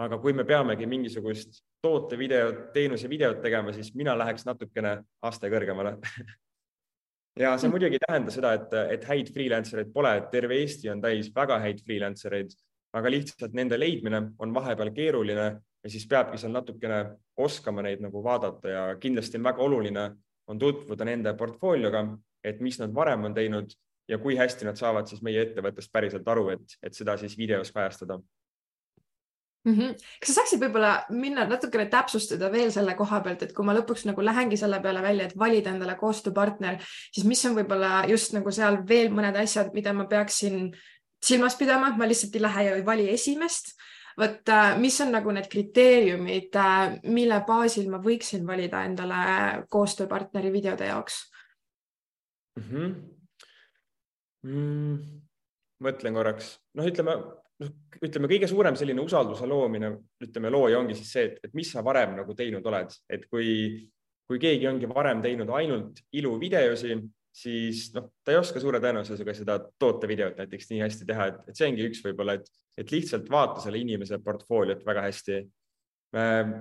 [0.00, 4.94] aga kui me peamegi mingisugust tootevideot, teenuse videot tegema, siis mina läheks natukene
[5.28, 5.98] aste kõrgemale
[7.42, 11.02] ja see muidugi ei tähenda seda, et, et häid freelancer eid pole, terve Eesti on
[11.04, 12.54] täis väga häid freelancer eid,
[12.96, 15.46] aga lihtsalt nende leidmine on vahepeal keeruline
[15.84, 17.02] ja siis peabki seal natukene
[17.40, 20.08] oskama neid nagu vaadata ja kindlasti on väga oluline
[20.50, 22.04] on tutvuda nende portfoolioga,
[22.44, 23.72] et mis nad varem on teinud
[24.10, 27.70] ja kui hästi nad saavad siis meie ettevõttest päriselt aru, et, et seda siis videos
[27.72, 28.18] kajastada
[29.64, 29.74] mm.
[29.74, 29.94] -hmm.
[30.20, 34.06] kas sa saaksid võib-olla minna natukene täpsustada veel selle koha pealt, et kui ma lõpuks
[34.08, 36.80] nagu lähengi selle peale välja, et valida endale koostööpartner,
[37.12, 40.72] siis mis on võib-olla just nagu seal veel mõned asjad, mida ma peaksin
[41.22, 43.76] silmas pidama, ma lihtsalt ei lähe ja ei vali esimest
[44.20, 49.20] vot äh, mis on nagu need kriteeriumid, äh, mille baasil ma võiksin valida endale
[49.72, 51.22] koostööpartneri videode jaoks
[52.58, 52.66] mm?
[52.66, 52.94] -hmm.
[54.40, 55.00] Mm,
[55.84, 57.14] mõtlen korraks, noh, ütleme,
[57.60, 59.90] noh, ütleme kõige suurem selline usalduse loomine,
[60.24, 63.50] ütleme looja ongi siis see, et, mis sa varem nagu teinud oled, et kui,
[64.24, 66.96] kui keegi ongi varem teinud ainult iluvideosi,
[67.32, 71.60] siis noh, ta ei oska suure tõenäosusega seda tootevideot näiteks nii hästi teha, et, et
[71.60, 75.38] see ongi üks võib-olla, et, et lihtsalt vaata selle inimese portfooliot väga hästi.
[76.18, 76.54] Ehm,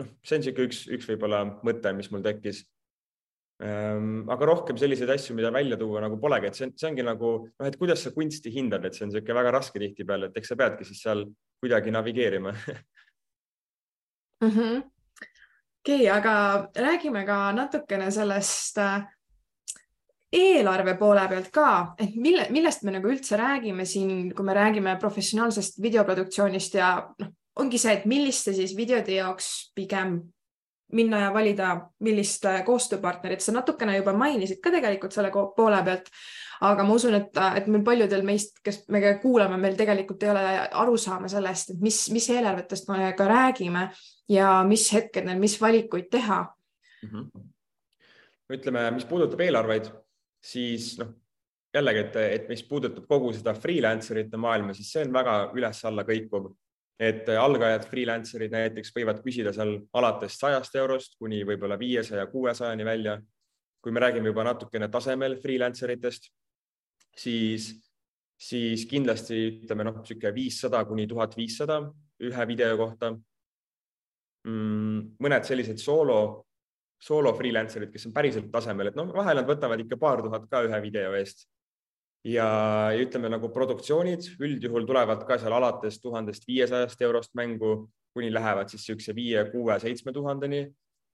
[0.00, 2.64] noh, see on niisugune üks, üks võib-olla mõte, mis mul tekkis.
[3.64, 7.36] Ehm, aga rohkem selliseid asju, mida välja tuua nagu polegi, et see, see ongi nagu
[7.46, 10.52] noh, et kuidas sa kunsti hindad, et see on niisugune väga raske tihtipeale, et eks
[10.52, 11.22] sa peadki siis seal
[11.62, 12.50] kuidagi navigeerima
[14.42, 14.82] mm -hmm.
[15.80, 16.34] okei okay,, aga
[16.76, 19.06] räägime ka natukene sellest äh,
[20.34, 21.70] eelarve poole pealt ka,
[22.00, 27.32] et mille, millest me nagu üldse räägime siin, kui me räägime professionaalsest videoproduktsioonist ja noh,
[27.62, 30.18] ongi see, et milliste siis videode jaoks pigem
[30.94, 31.68] minna ja valida,
[32.04, 36.10] millist äh, koostööpartnerit, sa natukene juba mainisid ka tegelikult selle poole pealt,
[36.66, 40.44] aga ma usun, et, et meil paljudel meist, kes me kuulame, meil tegelikult ei ole
[40.84, 43.88] arusaama sellest, et mis, mis eelarvetest me ka räägime
[44.30, 47.10] ja mis hetkedel, mis valikuid teha mm.
[47.10, 47.44] -hmm.
[48.58, 49.90] ütleme, mis puudutab eelarveid
[50.44, 51.12] siis noh,
[51.74, 56.04] jällegi, et, et mis puudutab kogu seda freelancer ite maailma, siis see on väga üles-alla
[56.06, 56.52] kõikuv.
[56.94, 63.18] et algajad freelancer'id näiteks võivad küsida seal alates sajast eurost kuni võib-olla viiesaja, kuuesajani välja.
[63.82, 66.30] kui me räägime juba natukene tasemel freelancer itest,
[67.16, 67.66] siis,
[68.40, 71.80] siis kindlasti ütleme noh, niisugune viissada kuni tuhat viissada
[72.22, 73.10] ühe video kohta
[74.46, 75.16] mm,.
[75.20, 76.46] mõned sellised soolo
[77.00, 80.64] soolo freelancer'id, kes on päriselt tasemel, et noh, vahel nad võtavad ikka paar tuhat ka
[80.68, 81.48] ühe video eest.
[82.24, 82.46] ja
[82.96, 88.80] ütleme nagu produktsioonid üldjuhul tulevad ka seal alates tuhandest viiesajast eurost mängu, kuni lähevad siis
[88.80, 90.62] niisuguse viie, kuue, seitsme tuhandeni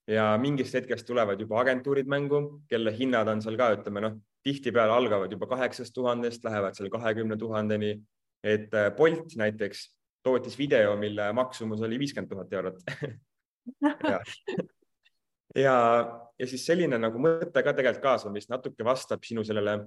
[0.06, 4.94] ja mingist hetkest tulevad juba agentuurid mängu, kelle hinnad on seal ka, ütleme noh, tihtipeale
[4.94, 8.00] algavad juba kaheksast tuhandest, lähevad seal kahekümne tuhandeni.
[8.42, 12.78] et äh, Bolt näiteks tootis video, mille maksumus oli viiskümmend tuhat eurot
[15.56, 15.76] ja,
[16.38, 19.78] ja siis selline nagu mõte ka tegelikult kaasa, mis natuke vastab sinu sellele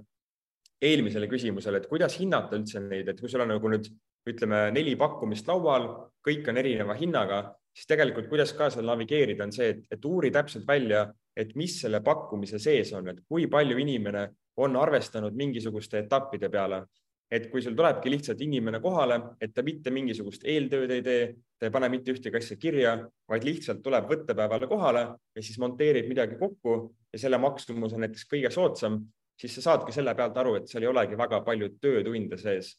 [0.84, 3.88] eelmisele küsimusele, et kuidas hinnata üldse neid, et kui sul on nagu nüüd
[4.28, 5.88] ütleme neli pakkumist laual,
[6.24, 7.42] kõik on erineva hinnaga,
[7.74, 11.76] siis tegelikult kuidas ka seal navigeerida, on see, et, et uuri täpselt välja, et mis
[11.80, 14.28] selle pakkumise sees on, et kui palju inimene
[14.64, 16.84] on arvestanud mingisuguste etappide peale
[17.30, 21.26] et kui sul tulebki lihtsalt inimene kohale, et ta mitte mingisugust eeltööd ei tee,
[21.58, 22.94] ta ei pane mitte ühtegi asja kirja,
[23.30, 26.76] vaid lihtsalt tuleb võttepäevale kohale ja siis monteerib midagi kokku
[27.12, 29.00] ja selle maksumus on näiteks kõige soodsam,
[29.40, 32.74] siis sa saadki selle pealt aru, et seal ei olegi väga palju töötunde sees.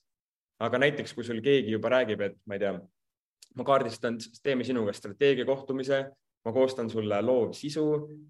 [0.59, 2.77] aga näiteks, kui sul keegi juba räägib, et ma ei tea,
[3.59, 5.97] ma kaardistan, teeme sinuga strateegiakohtumise,
[6.45, 7.83] ma koostan sulle loovsisu,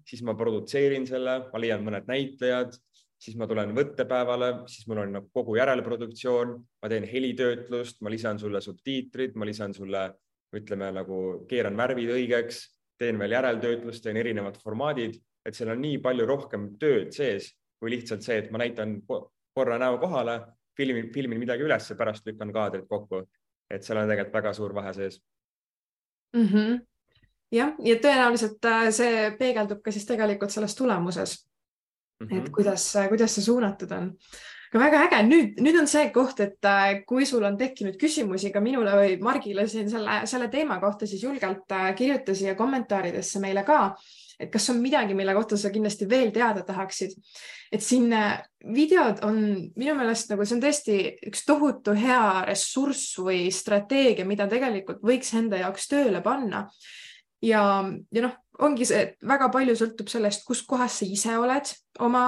[0.08, 2.74] siis ma produtseerin selle, ma leian mõned näitlejad
[3.18, 8.38] siis ma tulen võttepäevale, siis mul on nagu kogu järelproduktsioon, ma teen helitöötlust, ma lisan
[8.38, 10.08] sulle subtiitrid, ma lisan sulle,
[10.56, 12.60] ütleme nagu keeran värvid õigeks,
[12.98, 17.50] teen veel järeltöötlust, teen erinevad formaadid, et seal on nii palju rohkem tööd sees
[17.80, 20.40] kui lihtsalt see, et ma näitan korra näo kohale,
[20.76, 23.24] filmin, filmin midagi üles ja pärast lükkan kaadrid kokku.
[23.70, 25.16] et seal on tegelikult väga suur vahe sees
[26.36, 26.44] mm.
[26.46, 26.80] -hmm.
[27.52, 31.48] jah, ja tõenäoliselt äh, see peegeldub ka siis tegelikult selles tulemuses
[32.20, 32.38] mm, -hmm.
[32.38, 34.12] et kuidas, kuidas see suunatud on.
[34.66, 38.50] aga väga äge, nüüd, nüüd on see koht, et äh, kui sul on tekkinud küsimusi
[38.52, 43.40] ka minule või Margile siin selle, selle teema kohta, siis julgelt äh, kirjuta siia kommentaaridesse
[43.40, 43.94] meile ka,
[44.40, 47.14] et kas on midagi, mille kohta sa kindlasti veel teada tahaksid.
[47.72, 48.42] et siin äh,
[48.74, 49.38] videod on
[49.76, 50.98] minu meelest nagu see on tõesti
[51.30, 56.66] üks tohutu hea ressurss või strateegia, mida tegelikult võiks enda jaoks tööle panna.
[57.42, 57.62] ja,
[58.12, 61.72] ja noh, ongi see, et väga palju sõltub sellest, kus kohas sa ise oled
[62.04, 62.26] oma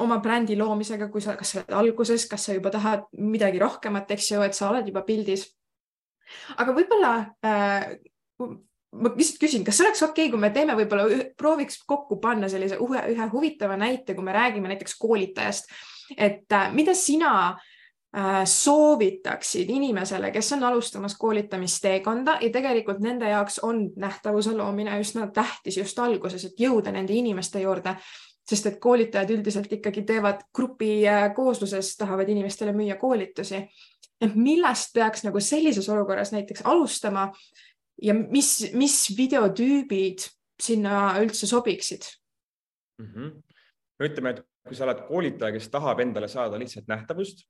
[0.00, 4.14] oma brändi loomisega, kui sa, kas sa oled alguses, kas sa juba tahad midagi rohkemat,
[4.14, 5.50] eks ju, et sa oled juba pildis.
[6.56, 7.10] aga võib-olla
[7.44, 7.90] äh,
[8.92, 11.04] ma lihtsalt küsin, kas oleks okei okay,, kui me teeme võib-olla,
[11.36, 15.68] prooviks kokku panna sellise ühe, ühe huvitava näite, kui me räägime näiteks koolitajast,
[16.16, 17.71] et äh, mida sina äh,
[18.44, 25.78] soovitaksid inimesele, kes on alustamas koolitamisteekonda ja tegelikult nende jaoks on nähtavuse loomine üsna tähtis
[25.80, 27.96] just alguses, et jõuda nende inimeste juurde
[28.48, 33.66] sest et koolitajad üldiselt ikkagi teevad grupi äh, koosluses, tahavad inimestele müüa koolitusi.
[34.22, 37.32] et millest peaks nagu sellises olukorras näiteks alustama
[38.02, 40.26] ja mis, mis videotüübid
[40.62, 42.06] sinna üldse sobiksid
[42.98, 43.06] mm?
[43.06, 43.32] -hmm.
[44.04, 47.46] ütleme, et kui sa oled koolitaja, kes tahab endale saada lihtsalt nähtavust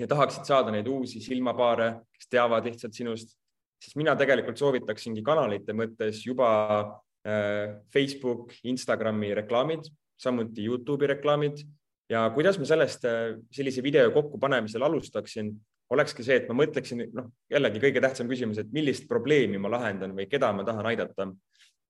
[0.00, 3.36] ja tahaksid saada neid uusi silmapaare, kes teavad lihtsalt sinust,
[3.80, 9.90] siis mina tegelikult soovitaksingi kanalite mõttes juba äh, Facebook, Instagrami reklaamid
[10.20, 11.62] samuti Youtube'i reklaamid
[12.10, 15.52] ja kuidas ma sellest, äh, sellise video kokkupanemisel alustaksin,
[15.90, 20.12] olekski see, et ma mõtleksin, noh, jällegi kõige tähtsam küsimus, et millist probleemi ma lahendan
[20.16, 21.30] või keda ma tahan aidata.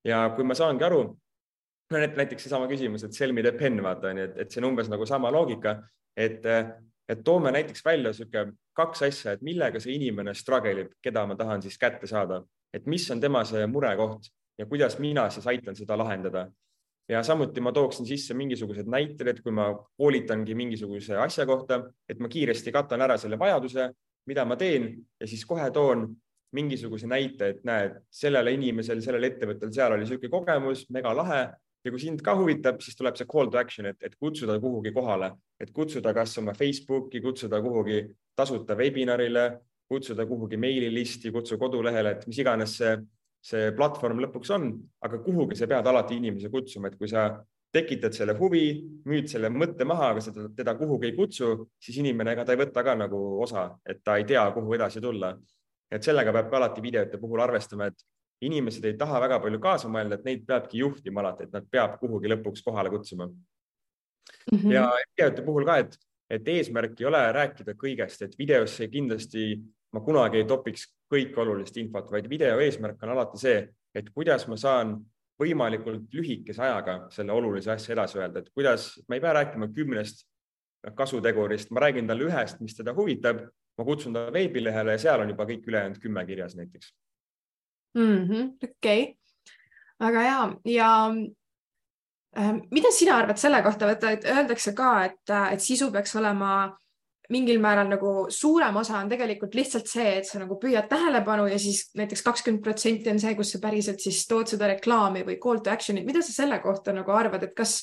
[0.05, 1.03] ja kui ma saangi aru,
[1.91, 4.71] no näiteks seesama küsimus, et sell me the pen, vaata onju, et, et see on
[4.71, 5.83] umbes nagu sama loogika,
[6.17, 6.47] et,
[7.11, 8.47] et toome näiteks välja sihuke
[8.77, 12.41] kaks asja, et millega see inimene struggle ib, keda ma tahan siis kätte saada,
[12.73, 16.49] et mis on tema see murekoht ja kuidas mina siis aitan seda lahendada.
[17.11, 22.21] Ja samuti ma tooksin sisse mingisugused näited, et kui ma koolitangi mingisuguse asja kohta, et
[22.23, 23.89] ma kiiresti katan ära selle vajaduse,
[24.31, 26.07] mida ma teen ja siis kohe toon
[26.55, 31.43] mingisuguse näite, et näed, sellele inimesel, sellel ettevõttel, seal oli niisugune kogemus, mega lahe
[31.85, 34.93] ja kui sind ka huvitab, siis tuleb see call to action, et, et kutsuda kuhugi
[34.93, 38.03] kohale, et kutsuda kas oma Facebooki, kutsuda kuhugi
[38.37, 39.47] tasuta webinarile,
[39.89, 42.99] kutsuda kuhugi meililisti, kutsu kodulehele, et mis iganes see
[43.41, 44.69] see platvorm lõpuks on,
[45.05, 47.31] aga kuhugi sa pead alati inimese kutsuma, et kui sa
[47.73, 48.65] tekitad selle huvi,
[49.09, 52.61] müüd selle mõtte maha, aga sa teda kuhugi ei kutsu, siis inimene, ega ta ei
[52.61, 55.37] võta ka nagu osa, et ta ei tea, kuhu edasi tulla.
[55.91, 58.05] et sellega peab ka alati videote puhul arvestama, et
[58.41, 61.99] inimesed ei taha väga palju kaasa mõelda, et neid peabki juhtima alati, et nad peab
[62.01, 63.35] kuhugi lõpuks kohale kutsuma mm.
[64.53, 64.73] -hmm.
[64.73, 64.87] ja
[65.17, 65.99] videote puhul ka, et,
[66.31, 69.61] et eesmärk ei ole rääkida kõigest, et videosse kindlasti
[69.93, 74.47] ma kunagi ei topiks kõike olulist infot, vaid video eesmärk on alati see, et kuidas
[74.49, 74.97] ma saan
[75.41, 80.27] võimalikult lühikese ajaga selle olulise asja edasi öelda, et kuidas, ma ei pea rääkima kümnest
[80.97, 83.43] kasutegurist, ma räägin talle ühest, mis teda huvitab,
[83.79, 86.93] ma kutsun ta veebilehele ja seal on juba kõik ülejäänud kümme kirjas näiteks
[87.95, 88.53] mm -hmm,.
[88.63, 89.15] okei okay.,
[90.01, 90.91] väga hea ja
[92.39, 96.81] äh, mida sina arvad selle kohta, et öeldakse ka, et, et sisu peaks olema
[97.31, 101.59] mingil määral nagu suurem osa on tegelikult lihtsalt see, et sa nagu püüad tähelepanu ja
[101.63, 105.63] siis näiteks kakskümmend protsenti on see, kus sa päriselt siis tood seda reklaami või call
[105.63, 106.07] to action'it.
[106.07, 107.81] mida sa selle kohta nagu arvad, et kas,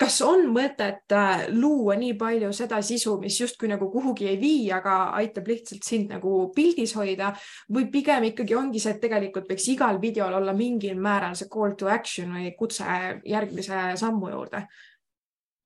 [0.00, 4.66] kas on mõtet äh, luua nii palju seda sisu, mis justkui nagu kuhugi ei vii,
[4.76, 7.32] aga aitab lihtsalt sind nagu pildis hoida?
[7.72, 11.76] Või pigem ikkagi ongi see, et tegelikult võiks igal videol olla mingil määral see call
[11.78, 12.84] to action või kutse
[13.24, 14.66] järgmise sammu juurde?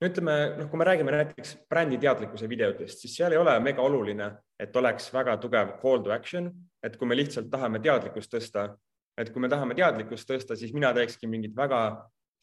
[0.01, 4.31] No ütleme, noh, kui me räägime näiteks bränditeadlikkuse videotest, siis seal ei ole mega oluline,
[4.57, 6.49] et oleks väga tugev call to action,
[6.83, 8.71] et kui me lihtsalt tahame teadlikkust tõsta,
[9.21, 11.83] et kui me tahame teadlikkust tõsta, siis mina teekski mingeid väga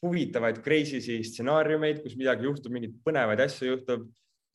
[0.04, 4.08] huvitavaid crazy stsenaariumeid, kus midagi juhtub, mingeid põnevaid asju juhtub.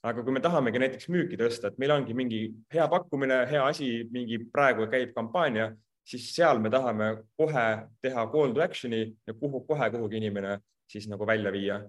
[0.04, 2.40] aga kui me tahamegi näiteks müüki tõsta, et meil ongi mingi
[2.74, 5.70] hea pakkumine, hea asi, mingi praegu käib kampaania,
[6.04, 7.08] siis seal me tahame
[7.40, 7.64] kohe
[8.04, 10.58] teha call to action'i ja kuhu kohe kuhugi inimene
[10.92, 11.80] siis nagu välja viia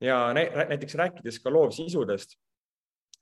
[0.00, 2.36] ja näiteks rääkides ka loovsisudest,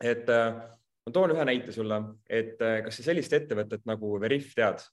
[0.03, 0.59] et äh,
[1.07, 4.85] ma toon ühe näite sulle, et äh, kas sa sellist ettevõtet nagu Veriff tead?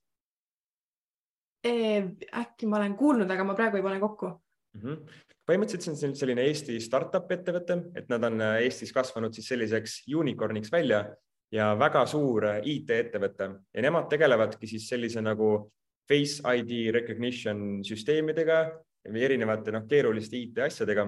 [1.63, 4.29] äkki ma olen kuulnud, aga ma praegu ei pane kokku
[4.73, 4.81] mm.
[4.81, 5.19] -hmm.
[5.49, 10.01] põhimõtteliselt see on selline Eesti startup ettevõte, et nad on äh, Eestis kasvanud siis selliseks
[10.07, 11.05] unicorn'iks välja
[11.53, 15.71] ja väga suur IT-ettevõte ja nemad tegelevadki siis sellise nagu
[16.09, 18.65] Face ID recognition süsteemidega
[19.07, 21.07] või erinevate noh, keeruliste IT asjadega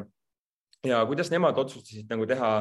[0.86, 2.52] ja kuidas nemad otsustasid nagu teha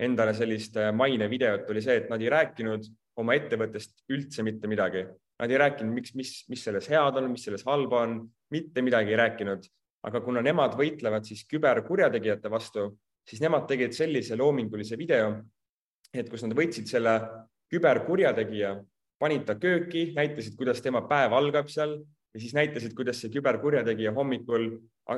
[0.00, 2.88] endale sellist äh, mainevideot, oli see, et nad ei rääkinud
[3.20, 5.06] oma ettevõttest üldse mitte midagi.
[5.40, 8.18] Nad ei rääkinud, miks, mis, mis selles head on, mis selles halba on,
[8.52, 9.68] mitte midagi ei rääkinud.
[10.06, 12.90] Aga kuna nemad võitlevad siis küberkurjategijate vastu,
[13.26, 15.32] siis nemad tegid sellise loomingulise video,
[16.14, 17.16] et kus nad võtsid selle
[17.72, 18.76] küberkurjategija,
[19.18, 21.96] panid ta kööki, näitasid, kuidas tema päev algab seal
[22.36, 24.68] ja siis näitasid, kuidas see küberkurjategija hommikul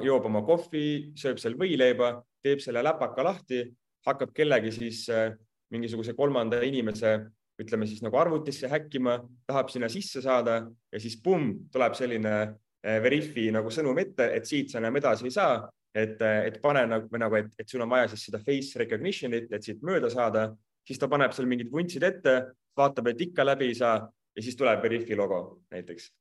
[0.05, 3.65] joob oma kohvi, sööb seal võileiba, teeb selle läpaka lahti,
[4.07, 5.35] hakkab kellegi siis äh,
[5.75, 7.19] mingisuguse kolmanda inimese,
[7.59, 9.19] ütleme siis nagu arvutisse häkkima,
[9.49, 10.63] tahab sinna sisse saada
[10.93, 12.35] ja siis pumm, tuleb selline
[12.83, 15.61] Veriffi nagu sõnum ette, et siit sa enam edasi ei saa,
[15.95, 19.51] et, äh, et pane nagu, nagu, et, et sul on vaja siis seda face recognition'it,
[19.53, 20.49] et siit mööda saada,
[20.87, 22.37] siis ta paneb seal mingid vuntsid ette,
[22.79, 26.13] vaatab, et ikka läbi ei saa ja siis tuleb Veriffi logo näiteks.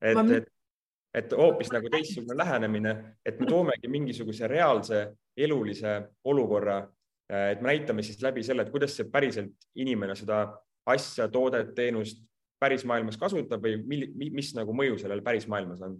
[0.00, 0.52] et et,
[1.14, 2.94] et hoopis nagu teistsugune lähenemine,
[3.26, 5.06] et me toomegi mingisuguse reaalse
[5.36, 6.82] elulise olukorra
[7.32, 10.46] Äh, et me näitame siis läbi selle, et kuidas see päriselt inimene seda
[10.88, 12.22] asja, toodet, teenust
[12.60, 15.98] päris maailmas kasutab või mil, mis nagu mõju sellel päris maailmas on?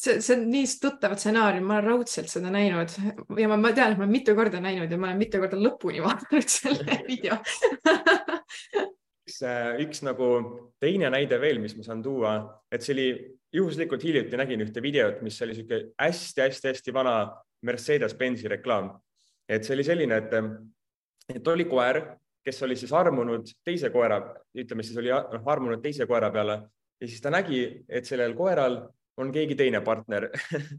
[0.00, 2.94] See, see on nii tuttav stsenaarium, ma olen raudselt seda näinud.
[3.36, 5.58] Ja ma, ma tean, et ma olen mitu korda näinud ja ma olen mitu korda
[5.60, 7.36] lõpuni vaadanud selle video.
[9.30, 10.26] Üks, äh, üks nagu
[10.82, 12.32] teine näide veel, mis ma saan tuua,
[12.72, 13.04] et see oli
[13.54, 17.14] juhuslikult hiljuti nägin ühte videot, mis oli sihuke hästi-hästi-hästi vana
[17.66, 18.90] Mercedes-Benzi reklaam.
[19.46, 20.34] Et see oli selline, et,
[21.36, 22.00] et oli koer,
[22.50, 24.20] kes oli siis armunud teise koera,
[24.58, 26.60] ütleme siis oli noh, armunud teise koera peale
[27.00, 28.82] ja siis ta nägi, et sellel koeral
[29.20, 30.30] on keegi teine partner.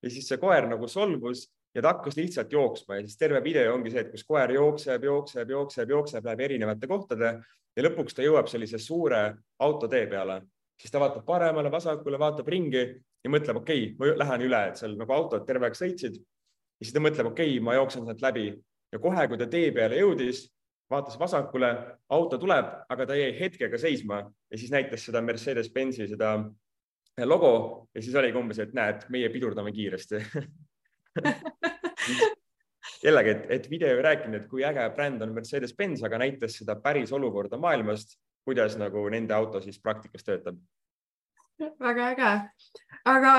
[0.00, 1.42] Ja siis see koer nagu solvus
[1.76, 5.02] ja ta hakkas lihtsalt jooksma ja siis terve video ongi see, et kus koer jookseb,
[5.04, 7.32] jookseb, jookseb, jookseb läbi erinevate kohtade
[7.76, 9.18] ja lõpuks ta jõuab sellise suure
[9.60, 10.38] autotee peale,
[10.80, 14.80] siis ta vaatab paremale, vasakule, vaatab ringi ja mõtleb, okei okay,, ma lähen üle, et
[14.80, 16.16] seal nagu autod terve aeg sõitsid.
[16.16, 18.46] Ja siis ta mõtleb, okei okay,, ma jooksen sealt läbi.
[18.90, 20.46] Ja kohe, kui ta tee peale jõudis,
[20.90, 21.70] vaatas vasakule,
[22.10, 26.34] auto tuleb, aga ta jäi hetkega seisma ja siis näitas seda Mercedes-Benzi seda
[27.24, 30.20] logo ja siis oligi umbes, et näed, meie pidurdame kiiresti
[33.04, 36.76] jällegi, et, et video ei rääkinud, et kui äge bränd on Mercedes-Benz, aga näitas seda
[36.82, 40.56] päris olukorda maailmast, kuidas nagu nende auto siis praktikas töötab.
[41.60, 42.30] väga äge,
[43.04, 43.32] aga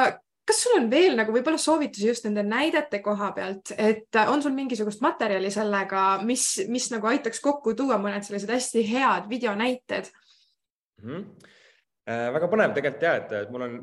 [0.51, 4.43] kas sul on veel nagu võib-olla soovitusi just nende näidete koha pealt, et äh, on
[4.43, 10.11] sul mingisugust materjali sellega, mis, mis nagu aitaks kokku tuua mõned sellised hästi head videonäited
[11.01, 11.07] mm?
[11.07, 11.49] -hmm.
[12.09, 13.73] Äh, väga põnev tegelikult ja, et, et mul on,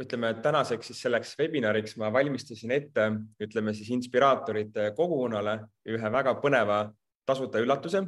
[0.00, 3.08] ütleme tänaseks siis selleks webinariks ma valmistasin ette,
[3.42, 5.58] ütleme siis inspiraatorite kogukonnale
[5.90, 6.78] ühe väga põneva
[7.26, 8.04] tasuta üllatuse.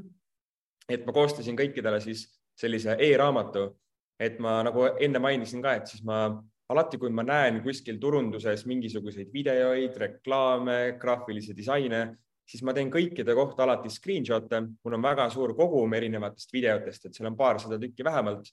[0.88, 3.66] et ma koostasin kõikidele siis sellise e-raamatu,
[4.20, 6.28] et ma nagu enne mainisin ka, et siis ma
[6.72, 12.02] alati, kui ma näen kuskil turunduses mingisuguseid videoid, reklaame, graafilisi disaine,
[12.46, 14.62] siis ma teen kõikide kohta alati screenshot'e.
[14.84, 18.50] mul on väga suur kogum erinevatest videotest, et seal on paarsada tükki vähemalt.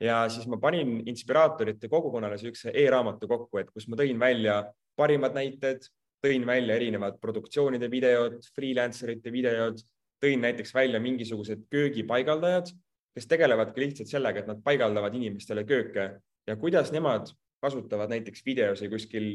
[0.00, 4.58] ja siis ma panin inspiraatorite kogukonnale niisuguse e-raamatu kokku, et kus ma tõin välja
[4.96, 5.86] parimad näited,
[6.20, 9.80] tõin välja erinevad produktsioonide videod, freelancer ite videod,
[10.20, 12.68] tõin näiteks välja mingisugused köögipaigaldajad,
[13.16, 16.10] kes tegelevadki lihtsalt sellega, et nad paigaldavad inimestele kööke
[16.46, 17.30] ja kuidas nemad
[17.62, 19.28] kasutavad näiteks videosi kuskil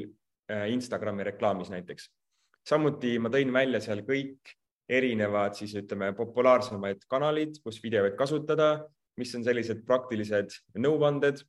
[0.51, 2.09] äh, Instagrami reklaamis näiteks.
[2.67, 4.53] samuti ma tõin välja seal kõik
[4.89, 8.87] erinevad siis ütleme populaarsemaid kanalid, kus videoid kasutada,
[9.17, 11.41] mis on sellised praktilised nõuanded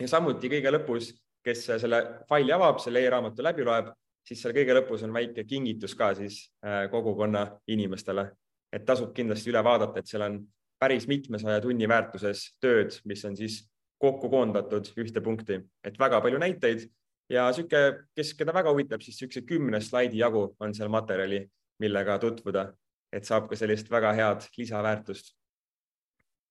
[0.00, 1.10] ja samuti kõige lõpus,
[1.44, 3.90] kes selle faili avab, selle e-raamatu läbi loeb,
[4.26, 8.30] siis seal kõige lõpus on väike kingitus ka siis äh, kogukonna inimestele,
[8.72, 10.40] et tasub kindlasti üle vaadata, et seal on
[10.80, 13.60] päris mitmesaja tunni väärtuses tööd, mis on siis
[14.00, 16.86] kokku koondatud ühte punkti, et väga palju näiteid
[17.30, 21.44] ja sihuke, kes, keda väga huvitab, siis niisuguse kümne slaidi jagu on seal materjali,
[21.80, 22.70] millega tutvuda,
[23.12, 25.34] et saab ka sellist väga head lisaväärtust.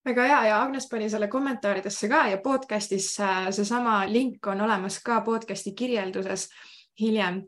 [0.06, 5.02] Väga hea ja Agnes pani selle kommentaaridesse ka ja podcast'is äh, seesama link on olemas
[5.04, 6.48] ka podcast'i kirjelduses
[7.00, 7.44] hiljem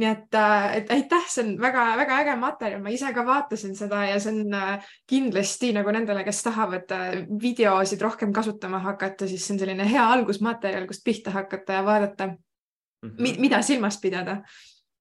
[0.00, 4.00] nii et, äh, et aitäh, see on väga-väga äge materjal, ma ise ka vaatasin seda
[4.08, 9.44] ja see on äh, kindlasti nagu nendele, kes tahavad äh, videosid rohkem kasutama hakata, siis
[9.44, 13.40] see on selline hea algusmaterjal, kust pihta hakata ja vaadata mm, -hmm.
[13.44, 14.40] mida silmas pidada.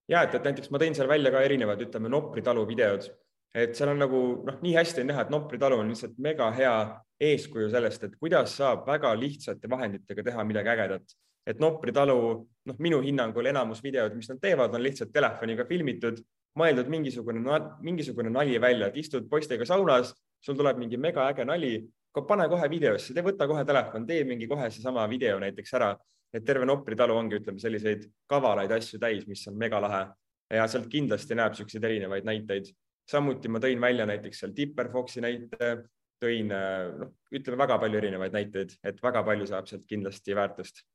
[0.09, 3.07] ja et, et näiteks ma tõin seal välja ka erinevad, ütleme Nopri talu videod,
[3.55, 6.51] et seal on nagu noh, nii hästi on näha, et Nopri talu on lihtsalt mega
[6.51, 6.75] hea
[7.19, 11.15] eeskuju sellest, et kuidas saab väga lihtsate vahenditega teha midagi ägedat
[11.47, 12.17] et Nopri talu,
[12.65, 16.21] noh, minu hinnangul enamus videod, mis nad teevad, on lihtsalt telefoniga filmitud,
[16.59, 21.77] mõeldud mingisugune, mingisugune nali välja, et istud poistega saunas, sul tuleb mingi megaäge nali,
[22.11, 25.95] pane kohe videosse, tee, võta kohe telefon, tee mingi kohe seesama video näiteks ära.
[26.31, 30.05] et terve Nopri talu ongi, ütleme selliseid kavalaid asju täis, mis on megalahe
[30.55, 32.69] ja sealt kindlasti näeb siukseid erinevaid näiteid.
[33.11, 35.71] samuti ma tõin välja näiteks seal Tipperfoxi näite,
[36.23, 40.85] tõin noh, ütleme väga palju erinevaid näiteid, et väga palju saab sealt kindlasti väärtust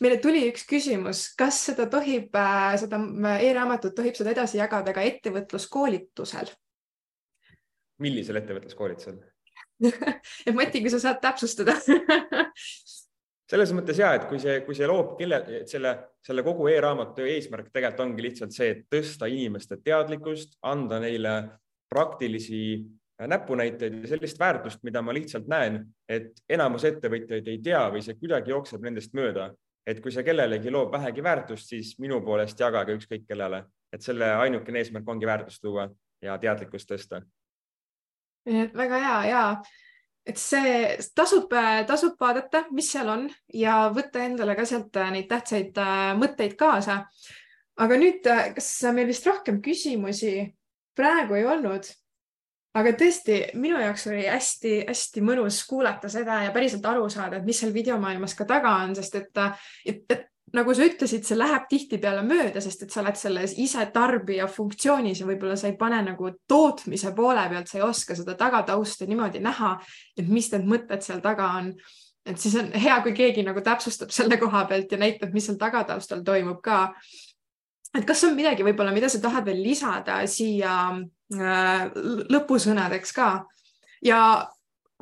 [0.00, 4.94] meile tuli üks küsimus, kas seda tohib, äh, seda äh, e-raamatut tohib seda edasi jagada
[4.96, 6.54] ka ettevõtluskoolitusel?
[8.02, 9.20] millisel ettevõtluskoolitusel
[10.46, 11.76] et Mati, kui sa saad täpsustada
[13.52, 15.92] selles mõttes ja, et kui see, kui see loob kelle, selle,
[16.24, 21.34] selle kogu e-raamatu eesmärk tegelikult ongi lihtsalt see, et tõsta inimeste teadlikkust, anda neile
[21.92, 22.62] praktilisi
[23.28, 28.16] näpunäiteid ja sellist väärtust, mida ma lihtsalt näen, et enamus ettevõtjaid ei tea või see
[28.18, 29.50] kuidagi jookseb nendest mööda.
[29.86, 34.28] Et kui see kellelegi loob vähegi väärtust, siis minu poolest jagage ükskõik kellele, et selle
[34.44, 35.88] ainukene eesmärk ongi väärtust luua
[36.22, 37.22] ja teadlikkust tõsta.
[38.74, 39.42] väga hea ja
[40.26, 41.52] et see tasub,
[41.86, 46.56] tasub vaadata, mis seal on ja võtta endale ka sealt äh, neid tähtsaid äh, mõtteid
[46.58, 47.02] kaasa.
[47.76, 50.52] aga nüüd, äh, kas meil vist rohkem küsimusi
[50.94, 51.88] praegu ei olnud?
[52.74, 57.58] Aga tõesti, minu jaoks oli hästi-hästi mõnus kuulata seda ja päriselt aru saada, et mis
[57.60, 59.42] seal videomaailmas ka taga on, sest et,
[59.84, 63.84] et, et nagu sa ütlesid, see läheb tihtipeale mööda, sest et sa oled selles ise
[63.94, 68.36] tarbija funktsioonis ja võib-olla sa ei pane nagu tootmise poole pealt, sa ei oska seda
[68.38, 69.74] tagatausta niimoodi näha,
[70.18, 71.72] et mis need mõtted seal taga on.
[72.26, 75.58] et siis on hea, kui keegi nagu täpsustab selle koha pealt ja näitab, mis seal
[75.58, 76.92] tagataustal toimub ka.
[77.98, 81.86] Et kas on midagi võib-olla, mida sa tahad veel lisada siia äh,
[82.32, 83.30] lõpusõnadeks ka?
[84.02, 84.18] Ja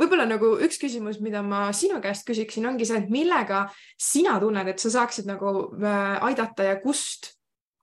[0.01, 3.67] võib-olla nagu üks küsimus, mida ma sinu käest küsiksin, ongi see, et millega
[4.01, 7.35] sina tunned, et sa saaksid nagu äh, aidata ja kust,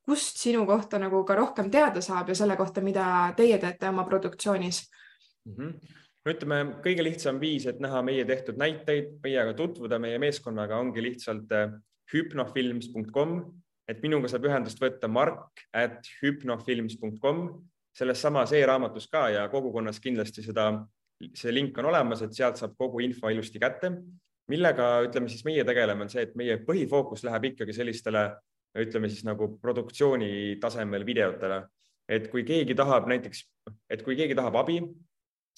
[0.07, 4.07] kust sinu kohta nagu ka rohkem teada saab ja selle kohta, mida teie teete oma
[4.07, 4.83] produktsioonis?
[5.47, 5.55] Mm?
[5.61, 10.75] -hmm no ütleme, kõige lihtsam viis, et näha meie tehtud näiteid, meiega tutvuda, meie meeskonnaga
[10.83, 11.71] ongi lihtsalt äh,
[12.11, 13.37] hüpnofilms.com,
[13.87, 17.41] et minuga saab ühendust võtta mark at hüpnofilms.com,
[17.97, 20.69] selles samas e-raamatus ka ja kogukonnas kindlasti seda
[21.33, 23.91] see link on olemas, et sealt saab kogu info ilusti kätte.
[24.47, 28.21] millega, ütleme siis meie tegeleme, on see, et meie põhifookus läheb ikkagi sellistele,
[28.79, 31.65] ütleme siis nagu produktsiooni tasemel videotele.
[32.07, 33.41] et kui keegi tahab näiteks,
[33.89, 34.77] et kui keegi tahab abi,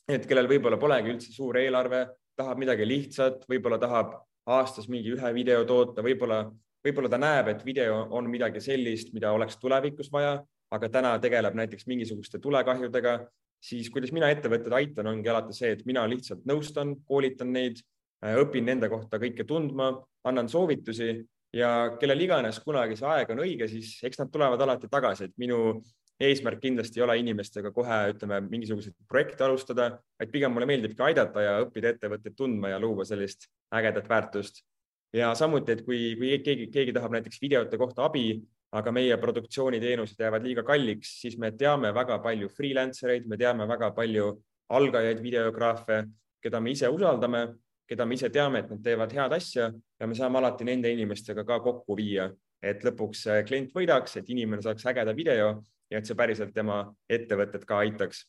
[0.09, 4.15] et kellel võib-olla polegi üldse suur eelarve, tahab midagi lihtsat, võib-olla tahab
[4.49, 6.47] aastas mingi ühe video toota, võib-olla,
[6.85, 10.37] võib-olla ta näeb, et video on midagi sellist, mida oleks tulevikus vaja,
[10.71, 13.19] aga täna tegeleb näiteks mingisuguste tulekahjudega
[13.63, 17.81] siis kuidas mina ettevõtteid aitan, ongi alati see, et mina lihtsalt nõustan, koolitan neid,
[18.23, 19.91] äh, õpin nende kohta kõike tundma,
[20.27, 21.11] annan soovitusi
[21.55, 25.35] ja kellel iganes kunagi see aeg on õige, siis eks nad tulevad alati tagasi, et
[25.41, 25.79] minu
[26.19, 31.45] eesmärk kindlasti ei ole inimestega kohe, ütleme, mingisuguseid projekte alustada, vaid pigem mulle meeldibki aidata
[31.45, 34.65] ja õppida ettevõtteid tundma ja luua sellist ägedat väärtust.
[35.13, 38.39] Ja samuti, et kui, kui keegi, keegi tahab näiteks videote kohta abi,
[38.75, 43.65] aga meie produktsiooniteenused jäävad liiga kalliks, siis me teame väga palju freelancer eid, me teame
[43.67, 44.35] väga palju
[44.69, 46.03] algajaid videograafe,
[46.43, 47.47] keda me ise usaldame,
[47.89, 51.45] keda me ise teame, et nad teevad head asja ja me saame alati nende inimestega
[51.47, 52.29] ka kokku viia,
[52.61, 55.55] et lõpuks klient võidaks, et inimene saaks ägeda video
[55.89, 58.27] ja et see päriselt tema ettevõtet ka aitaks.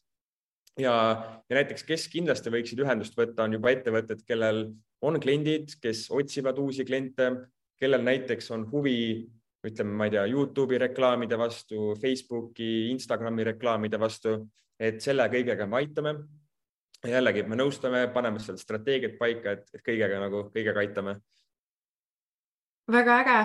[0.78, 0.94] Ja,
[1.48, 4.68] ja näiteks, kes kindlasti võiksid ühendust võtta, on juba ettevõtted, kellel
[5.02, 7.30] on kliendid, kes otsivad uusi kliente,
[7.80, 9.00] kellel näiteks on huvi
[9.66, 14.36] ütleme, ma ei tea, Youtube'i reklaamide vastu, Facebooki, Instagrami reklaamide vastu,
[14.80, 16.14] et selle kõigega me aitame.
[17.00, 21.16] jällegi, me nõustame, paneme seal strateegiat paika, et kõigega nagu, kõigega aitame.
[22.92, 23.38] Väga äge,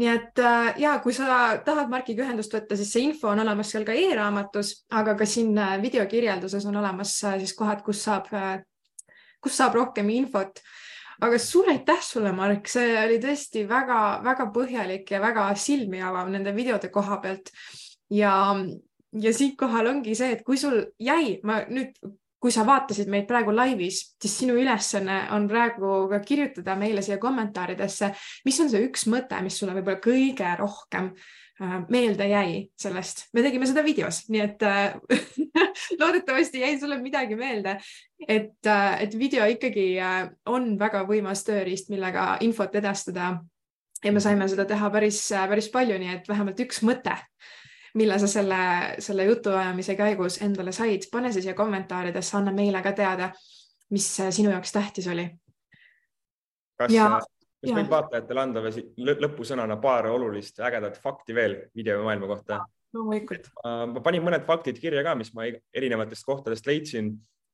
[0.00, 3.72] nii et äh, ja kui sa tahad Markiga ühendust võtta, siis see info on olemas
[3.72, 8.30] seal ka e-raamatus, aga ka siin äh, videokirjelduses on olemas äh, siis kohad, kus saab,
[9.42, 10.62] kus saab rohkem infot.
[11.20, 16.54] Aga suur aitäh sulle, Mark, see oli tõesti väga-väga põhjalik ja väga silmi avav nende
[16.56, 17.52] videode koha pealt.
[18.10, 18.32] ja,
[19.12, 21.92] ja siinkohal ongi see, et kui sul jäi, ma nüüd,
[22.40, 27.18] kui sa vaatasid meid praegu laivis, siis sinu ülesanne on praegu ka kirjutada meile siia
[27.20, 28.14] kommentaaridesse,
[28.48, 31.12] mis on see üks mõte, mis sulle võib-olla kõige rohkem
[31.60, 34.94] Äh, meelde jäi sellest, me tegime seda videos, nii et äh,
[36.00, 37.74] loodetavasti jäi sulle midagi meelde,
[38.24, 39.84] et, äh, et video ikkagi
[40.48, 43.42] on väga võimas tööriist, millega infot edastada.
[44.00, 45.18] ja me saime seda teha päris,
[45.52, 47.18] päris palju, nii et vähemalt üks mõte,
[47.94, 48.60] mille sa selle,
[49.02, 53.30] selle jutuajamise käigus endale said, pane see siia kommentaaridesse, anna meile ka teada,
[53.90, 55.26] mis sinu jaoks tähtis oli.
[56.78, 57.10] kas ja
[57.60, 58.62] kas võid vaatajatele anda
[59.24, 62.60] lõpusõnana paar olulist ägedat fakti veel videomaailma kohta?
[62.94, 63.50] loomulikult.
[63.62, 67.12] ma panin mõned faktid kirja ka, mis ma erinevatest kohtadest leidsin,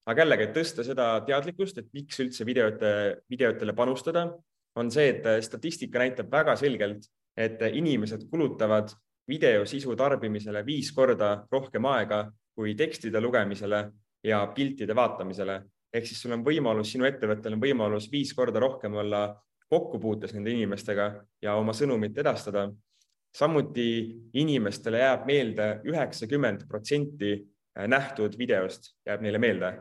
[0.09, 2.93] aga jällegi, et tõsta seda teadlikkust, et miks üldse videote,
[3.32, 4.28] videotele panustada,
[4.76, 8.95] on see, et statistika näitab väga selgelt, et inimesed kulutavad
[9.29, 13.81] videosisu tarbimisele viis korda rohkem aega kui tekstide lugemisele
[14.24, 15.62] ja piltide vaatamisele.
[15.93, 19.37] ehk siis sul on võimalus, sinu ettevõttel on võimalus viis korda rohkem olla
[19.70, 21.07] kokkupuutes nende inimestega
[21.43, 22.70] ja oma sõnumit edastada.
[23.37, 27.47] samuti inimestele jääb meelde üheksakümmend protsenti
[27.87, 29.72] nähtud videost jääb neile meelde.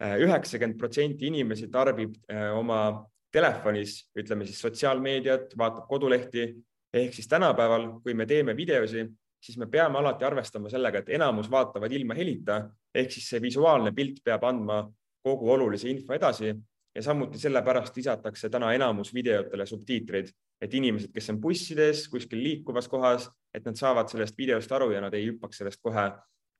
[0.00, 2.14] üheksakümmend protsenti inimesi tarbib
[2.54, 6.54] oma telefonis, ütleme siis sotsiaalmeediat, vaatab kodulehti
[6.92, 9.06] ehk siis tänapäeval, kui me teeme videosi,
[9.42, 12.60] siis me peame alati arvestama sellega, et enamus vaatavad ilma helita
[12.94, 14.84] ehk siis see visuaalne pilt peab andma
[15.22, 16.52] kogu olulise info edasi
[16.94, 20.28] ja samuti sellepärast lisatakse täna enamus videotele subtiitrid,
[20.60, 25.00] et inimesed, kes on bussides, kuskil liikuvas kohas, et nad saavad sellest videost aru ja
[25.00, 26.10] nad ei hüppaks sellest kohe,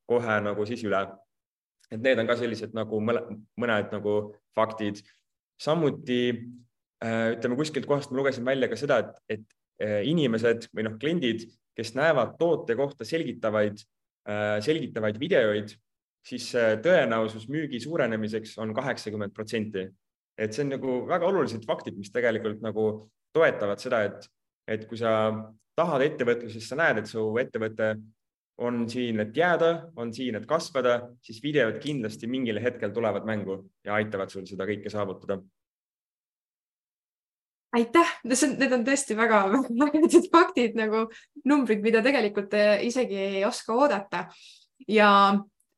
[0.09, 1.07] kohe nagu siis üle.
[1.93, 4.13] et need on ka sellised nagu mõned nagu
[4.57, 5.03] faktid.
[5.61, 6.21] samuti
[7.05, 9.45] äh, ütleme kuskilt kohast ma lugesin välja ka seda, et, et
[9.83, 13.81] inimesed või noh, kliendid, kes näevad toote kohta selgitavaid,
[14.29, 15.75] äh, selgitavaid videoid,
[16.23, 16.53] siis
[16.85, 19.89] tõenäosus müügi suurenemiseks on kaheksakümmend protsenti
[20.39, 22.87] et see on nagu väga olulised faktid, mis tegelikult nagu
[23.35, 24.27] toetavad seda, et,
[24.69, 25.31] et kui sa
[25.79, 27.95] tahad ettevõtluses, sa näed, et su ettevõte
[28.63, 33.63] on siin, et jääda, on siin, et kasvada, siis videod kindlasti mingil hetkel tulevad mängu
[33.87, 35.41] ja aitavad sul seda kõike saavutada.
[37.73, 41.07] Aitäh, need on tõesti väga-väga head faktid nagu
[41.49, 42.53] numbrid, mida tegelikult
[42.85, 44.27] isegi ei oska oodata
[44.89, 45.09] ja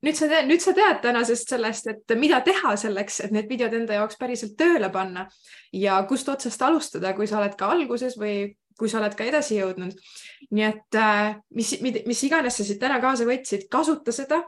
[0.04, 3.76] nüüd sa tead, nüüd sa tead tänasest sellest, et mida teha selleks, et need videod
[3.78, 5.26] enda jaoks päriselt tööle panna
[5.72, 9.60] ja kust otsast alustada, kui sa oled ka alguses või kui sa oled ka edasi
[9.60, 9.94] jõudnud.
[10.50, 14.42] nii et äh, mis, mis iganes sa siit täna kaasa võtsid, kasuta seda.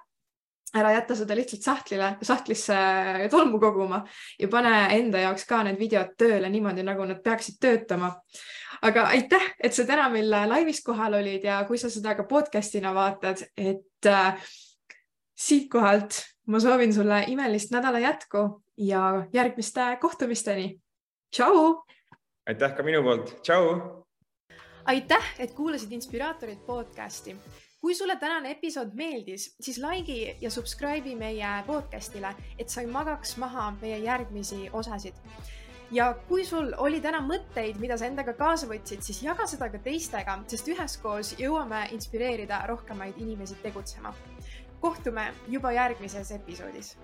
[0.74, 2.76] Ära jäta seda lihtsalt sahtlile, sahtlisse
[3.30, 4.02] tolmu koguma
[4.38, 8.10] ja pane enda jaoks ka need videod tööle niimoodi, nagu nad peaksid töötama
[8.82, 12.92] aga aitäh, et sa täna meil laivis kohal olid ja kui sa seda ka podcast'ina
[12.94, 14.48] vaatad, et äh,
[15.36, 20.80] siitkohalt ma soovin sulle imelist nädala jätku ja järgmiste kohtumisteni.
[21.30, 21.82] tšau.
[22.46, 24.04] aitäh ka minu poolt, tšau.
[24.84, 27.36] aitäh, et kuulasid Inspiraatorid podcasti.
[27.86, 33.36] Kui sulle tänane episood meeldis, siis like'i ja subscribe'i meie podcastile, et sa ei magaks
[33.38, 35.14] maha meie järgmisi osasid
[35.94, 39.78] ja kui sul oli täna mõtteid, mida sa endaga kaasa võtsid, siis jaga seda ka
[39.84, 44.10] teistega, sest üheskoos jõuame inspireerida rohkemaid inimesi tegutsema
[44.82, 46.96] kohtume juba järgmises episoodis.